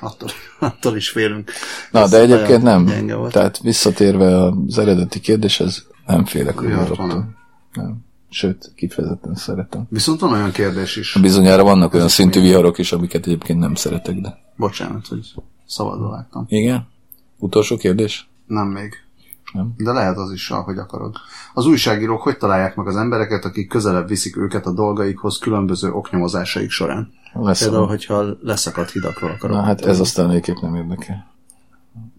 [0.00, 0.28] Attól,
[0.70, 1.50] attól is félünk.
[1.90, 2.86] Na, Ez de egyébként nem.
[3.30, 6.96] Tehát visszatérve az eredeti kérdéshez, nem félek a híraktól.
[7.06, 7.36] van.
[7.72, 7.96] Nem.
[8.30, 9.86] Sőt, kifejezetten szeretem.
[9.88, 11.18] Viszont van olyan kérdés is.
[11.20, 14.38] Bizonyára vannak olyan szintű viharok is, amiket egyébként nem szeretek, de...
[14.56, 15.26] Bocsánat, hogy
[15.66, 16.44] szabadba vágtam.
[16.48, 16.92] Igen?
[17.44, 18.28] Utolsó kérdés?
[18.46, 18.92] Nem még.
[19.52, 19.74] Nem.
[19.76, 21.16] De lehet az is, ahogy akarod.
[21.54, 26.70] Az újságírók hogy találják meg az embereket, akik közelebb viszik őket a dolgaikhoz különböző oknyomozásaik
[26.70, 27.12] során?
[27.32, 29.56] Lesz Például, hogyha leszakadt hidakról akarod.
[29.56, 31.32] Na hát ez aztán végképp nem érdekel.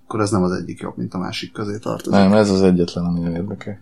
[0.04, 2.20] Akkor ez nem az egyik jobb, mint a másik közé tartozik.
[2.20, 3.82] Nem, ez az egyetlen, ami nem érdekel.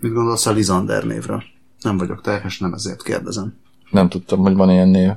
[0.00, 1.42] Mit gondolsz a Lizander névről?
[1.80, 3.54] Nem vagyok terhes, nem ezért kérdezem.
[3.90, 5.12] Nem tudtam, hogy van ilyen név.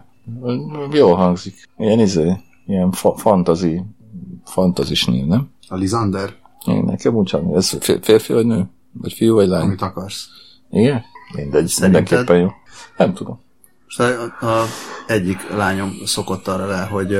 [0.91, 1.69] Jól hangzik.
[1.77, 3.83] Ilyen izé, ilyen fa- fantazi,
[4.49, 5.49] fantazis név, nem?
[5.67, 6.35] A Lizander,
[6.65, 7.55] Én nekem úgy hangzik.
[7.55, 8.63] Ez fér- férfi vagy nő?
[8.91, 9.61] Vagy fiú vagy lány?
[9.61, 10.27] amit akarsz.
[10.71, 11.01] Igen?
[11.35, 12.01] Mindegy, Szerinted?
[12.01, 12.47] mindenképpen jó.
[12.97, 13.41] Nem tudom.
[13.85, 14.65] Most a, a
[15.07, 17.17] egyik lányom szokott arra rá, hogy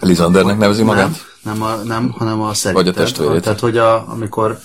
[0.00, 1.16] Lizandernek nevezi nem, magát?
[1.42, 2.94] nem, a, nem, hanem a szerinted.
[2.94, 3.42] testvérét.
[3.42, 4.58] Tehát, hogy a, amikor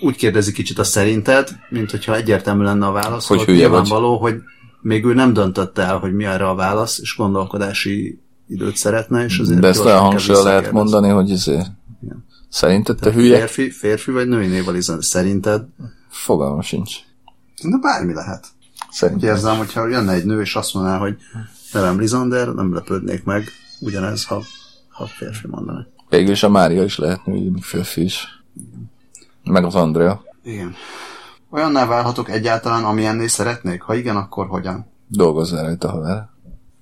[0.00, 3.80] úgy kérdezi kicsit a szerinted, mint hogyha egyértelmű lenne a válasz, Hogy hülye vagy.
[3.80, 4.34] nyilvánvaló, hogy
[4.80, 9.38] még ő nem döntötte el, hogy mi erre a válasz, és gondolkodási időt szeretne, és
[9.38, 11.62] azért De ezt olyan kell hangsúlyra lehet mondani, hogy izé,
[12.02, 12.24] Igen.
[12.48, 13.36] szerinted te hülye?
[13.36, 15.04] Férfi, férfi vagy női név a Lizander?
[15.04, 15.64] Szerinted?
[16.08, 16.94] Fogalmam sincs.
[17.62, 18.46] De bármi lehet.
[18.90, 19.28] Szerintem.
[19.28, 21.16] érzem, hogyha jönne egy nő, és azt mondaná, hogy
[21.72, 23.48] nevem Lizander, nem lepődnék meg,
[23.80, 24.42] ugyanez, ha,
[24.88, 25.86] ha férfi mondaná.
[26.08, 28.42] Végül is a Mária is lehet női, férfi is.
[29.44, 30.22] Meg az Andrea.
[30.42, 30.74] Igen.
[31.50, 33.82] Olyanná válhatok egyáltalán, amilyenné szeretnék?
[33.82, 34.86] Ha igen, akkor hogyan?
[35.06, 36.28] Dolgozzál rajta, haver.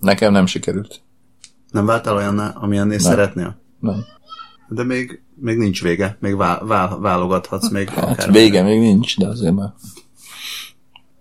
[0.01, 1.01] Nekem nem sikerült.
[1.71, 3.61] Nem váltál olyanná, amilyenné szeretnél?
[3.81, 4.05] Nem.
[4.69, 9.27] De még, még nincs vége, még vál, vál, válogathatsz még Hát vége még nincs, de
[9.29, 9.73] azért már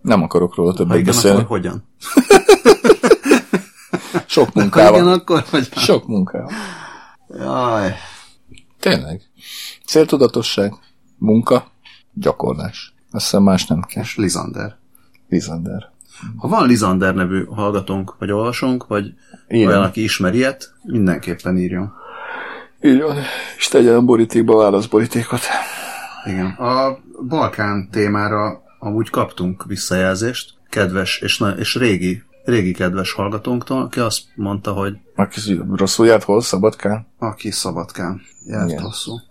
[0.01, 1.37] nem akarok róla Ha többet igen, beszélni.
[1.37, 1.83] akkor hogyan?
[4.25, 5.07] Sok Ha igen, munkával.
[5.13, 5.67] akkor hogyan?
[5.71, 6.51] Sok munkával.
[7.29, 7.93] Jaj.
[8.79, 9.21] Tényleg.
[9.85, 10.73] Céltudatosság,
[11.17, 11.71] munka,
[12.13, 12.93] gyakorlás.
[13.11, 14.03] Azt hiszem más nem kell.
[14.03, 14.77] És Lizander.
[15.29, 15.91] Lizander.
[16.37, 19.13] Ha van Lizander nevű hallgatónk, vagy olvasónk, vagy
[19.49, 19.71] Írjon.
[19.71, 21.93] olyan, aki ismer ilyet, mindenképpen írjon.
[22.81, 23.17] Van.
[23.57, 25.39] És tegyen a borítékba válaszborítékot.
[26.25, 26.45] Igen.
[26.45, 26.97] A
[27.27, 34.21] Balkán témára amúgy kaptunk visszajelzést, kedves és, na- és régi, régi kedves hallgatónktól, aki azt
[34.35, 35.39] mondta, hogy Aki
[35.75, 37.07] rosszul járt hol, Szabadkán?
[37.19, 38.83] aki Szabadkán járt Igen.
[38.83, 39.21] rosszul.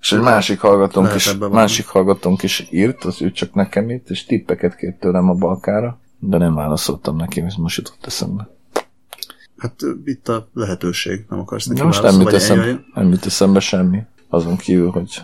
[0.00, 4.10] És egy másik hallgatónk Lehet is, másik hallgatónk is írt, az ő csak nekem írt,
[4.10, 8.48] és tippeket kért tőlem a balkára, de nem válaszoltam neki, ez most jutott eszembe.
[9.58, 9.74] Hát
[10.04, 14.56] itt a lehetőség, nem akarsz neki most nem jut, eszembe, nem jut eszembe semmi, azon
[14.56, 15.20] kívül, hogy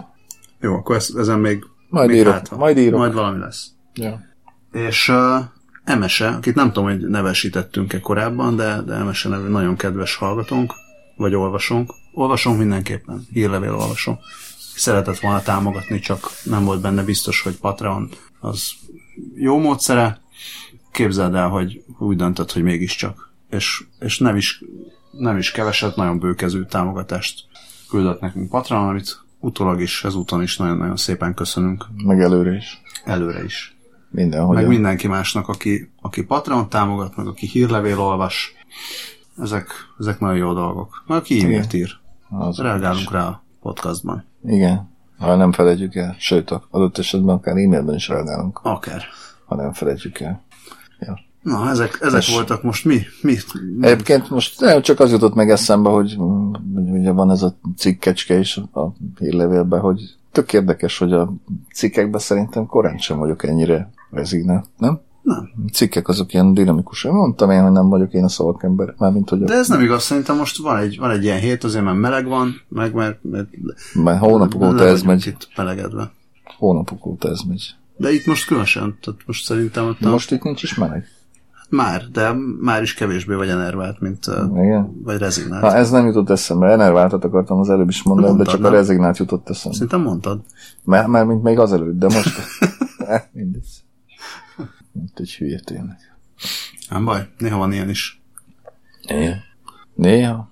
[0.61, 2.57] Jó, akkor ezt, ezen még, Majd még írok, hátra.
[2.57, 2.99] majd írok.
[2.99, 3.67] Majd valami lesz.
[3.95, 4.21] ja.
[4.73, 5.45] És uh,
[5.85, 10.73] Emese, akit nem tudom, hogy nevesítettünk-e korábban, de, de Emese nevű nagyon kedves hallgatónk,
[11.17, 11.93] vagy olvasónk.
[12.13, 14.19] Olvasónk mindenképpen, hírlevél olvasó.
[14.77, 18.11] Szeretett volna támogatni, csak nem volt benne biztos, hogy Patreon
[18.41, 18.73] az
[19.35, 20.21] jó módszere.
[20.93, 23.33] Képzeld el, hogy úgy döntött, hogy mégiscsak.
[23.51, 24.63] És, és nem, is,
[25.11, 27.45] nem is keveset, nagyon bőkezű támogatást
[27.89, 31.87] küldött nekünk Patreon, amit utólag is, ezúton is nagyon-nagyon szépen köszönünk.
[32.05, 32.81] meg előre is.
[33.05, 33.77] Előre is
[34.11, 34.57] Mindenhogy.
[34.57, 38.55] meg mindenki másnak, aki, aki Patreon támogat, meg aki hírlevél olvas.
[39.39, 41.05] Ezek, ezek nagyon jó dolgok.
[41.07, 41.91] Meg aki e-mailt ír.
[42.29, 44.25] Az Reagálunk rá a podcastban.
[44.45, 44.89] Igen,
[45.19, 46.15] ha nem felejtjük el.
[46.19, 49.03] Sőt, adott esetben akár e-mailben is reagálunk, Akár.
[49.47, 50.43] ha nem felejtjük el.
[51.01, 51.19] Ja.
[51.43, 52.99] Na, ezek, ezek És- voltak most mi?
[53.23, 53.37] mi?
[53.81, 56.17] Egyébként most nem, csak az jutott meg eszembe, hogy
[56.75, 60.01] ugye van ez a cikkecske is a hírlevélben, hogy
[60.33, 61.33] tök érdekes, hogy a
[61.75, 65.01] cikkekben szerintem korán sem vagyok ennyire rezignált, nem?
[65.27, 65.51] Nem.
[65.67, 67.13] A cikkek azok ilyen dinamikusak.
[67.13, 70.03] Mondtam én, hogy nem vagyok én a szavak ember, mármint, hogy De ez nem igaz,
[70.03, 73.49] szerintem most van egy, van egy ilyen hét, azért mert meleg van, meg mert, mert
[73.95, 75.27] már hónapok óta ez megy.
[75.27, 76.11] itt melegedve.
[76.59, 77.75] Hónapok óta ez megy.
[77.97, 81.05] De itt most különösen, tehát most szerintem ott De a, most itt nincs is meleg.
[81.71, 84.25] már, de már is kevésbé vagy enervált, mint
[84.57, 85.01] Igen.
[85.05, 85.63] vagy rezignált.
[85.63, 86.67] Na, ez nem jutott eszembe.
[86.67, 88.79] Enerváltat akartam az előbb is mondani, de Mondtad, csak a nem?
[88.79, 89.75] rezignált jutott eszembe.
[89.77, 90.41] Szerintem mondtad.
[90.85, 92.39] Már, már mint még azelőtt, de most...
[93.33, 93.85] mindegy.
[94.97, 95.97] Mint egy hülye tényleg.
[96.91, 98.23] Nem baj, néha van ilyen is.
[99.09, 99.35] Néha.
[99.95, 100.51] Néha.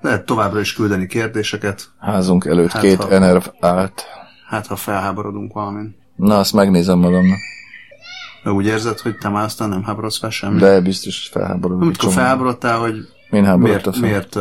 [0.00, 4.04] Lehet továbbra is küldeni kérdéseket, Házunk előtt Hát, két ha- enerv állt.
[4.48, 5.96] hát ha felháborodunk valamin.
[6.16, 7.38] Na, azt megnézem magamnak.
[8.44, 10.58] Úgy érzed, hogy te már aztán nem háborodsz fel semmi?
[10.58, 11.82] De biztos, hogy felháborodok.
[11.82, 12.94] Amikor felháborodtál, hogy
[13.30, 14.00] Min miért, fel?
[14.00, 14.38] miért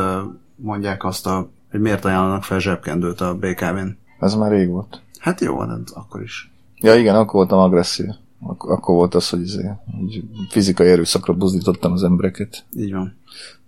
[0.56, 3.98] mondják azt, a, hogy miért ajánlanak fel zsebkendőt a BKV-n.
[4.20, 5.02] Ez már rég volt.
[5.20, 6.52] Hát jó, de akkor is.
[6.76, 8.06] Ja igen, akkor voltam agresszív.
[8.44, 12.66] Ak- akkor volt az, hogy, izé, hogy fizikai erőszakra buzdítottam az embereket.
[12.76, 13.18] Így van.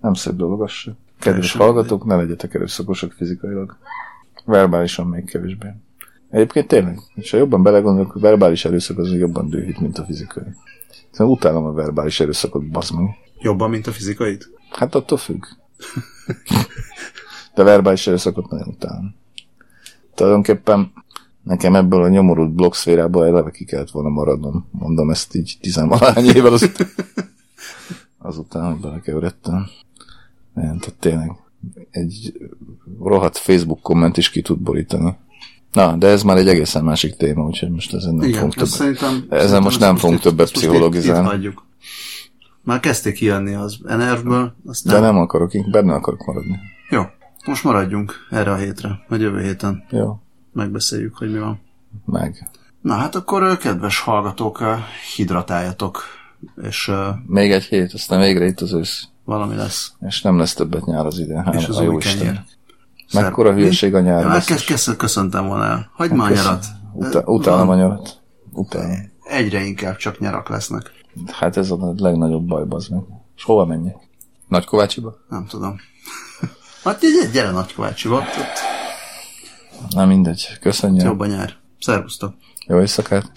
[0.01, 0.91] Nem szép dolog az se.
[1.19, 3.77] Kedves Teljesen hallgatók, ne legyetek erőszakosak fizikailag.
[4.45, 5.67] Verbálisan még kevésbé.
[6.29, 10.43] Egyébként tényleg, és ha jobban belegondolok, a verbális erőszak az jobban dühít, mint a fizikai.
[11.11, 13.05] Szóval utálom a verbális erőszakot, bazd meg.
[13.39, 14.49] Jobban, mint a fizikait?
[14.69, 15.43] Hát attól függ.
[17.55, 19.15] De verbális erőszakot nagyon utálom.
[20.15, 20.91] Tulajdonképpen
[21.43, 24.67] nekem ebből a nyomorult blogszférából eleve ki kellett volna maradnom.
[24.71, 26.71] Mondom ezt így tizenvalány évvel az,
[28.17, 29.67] azután, hogy belekeveredtem.
[30.53, 31.31] Nem, tehát tényleg
[31.91, 32.33] egy
[32.99, 35.15] rohadt Facebook komment is ki tud borítani.
[35.71, 38.69] Na, de ez már egy egészen másik téma, úgyhogy most ezen nem Igen, fogunk többet.
[38.69, 39.07] szerintem...
[39.09, 41.45] Ezen szerintem most nem fogunk többet pszichologizálni.
[41.45, 41.61] itt.
[42.63, 44.93] Már kezdték kijönni az NR-ből, aztán...
[44.93, 46.59] De nem akarok, én benne akarok maradni.
[46.89, 47.01] Jó,
[47.45, 50.19] most maradjunk erre a hétre, vagy jövő héten Jó,
[50.53, 51.61] megbeszéljük, hogy mi van.
[52.05, 52.49] meg.
[52.81, 54.63] Na hát akkor, kedves hallgatók,
[55.15, 56.03] hidratáljatok,
[56.61, 56.91] és
[57.27, 59.07] Még egy hét, aztán végre itt az ősz.
[59.25, 59.91] valami lesz.
[60.07, 61.43] És nem lesz többet nyár az idén.
[61.43, 62.45] Hát, és az új Isten.
[63.13, 64.21] Mekkora hülyeség a nyár.
[64.25, 65.89] Ja, kezd, kezd, köszöntem volna el.
[65.93, 66.65] Hagyd már a nyarat.
[66.93, 68.21] Uta- utálom a nyarat.
[68.51, 69.11] Utálom.
[69.23, 70.91] Egyre inkább csak nyarak lesznek.
[71.31, 73.01] Hát ez a legnagyobb baj, bazd meg.
[73.35, 73.95] És hova menjek?
[74.47, 75.17] Nagykovácsiba?
[75.29, 75.75] Nem tudom.
[76.83, 76.99] Hát
[77.31, 78.82] gyere Nagykovácsiba, ott, ott
[79.89, 80.57] Na mindegy.
[80.61, 81.03] Köszönjük.
[81.03, 81.53] jobb a nyár.
[81.79, 82.33] Szervusztok!
[82.67, 83.31] Jó éjszakát.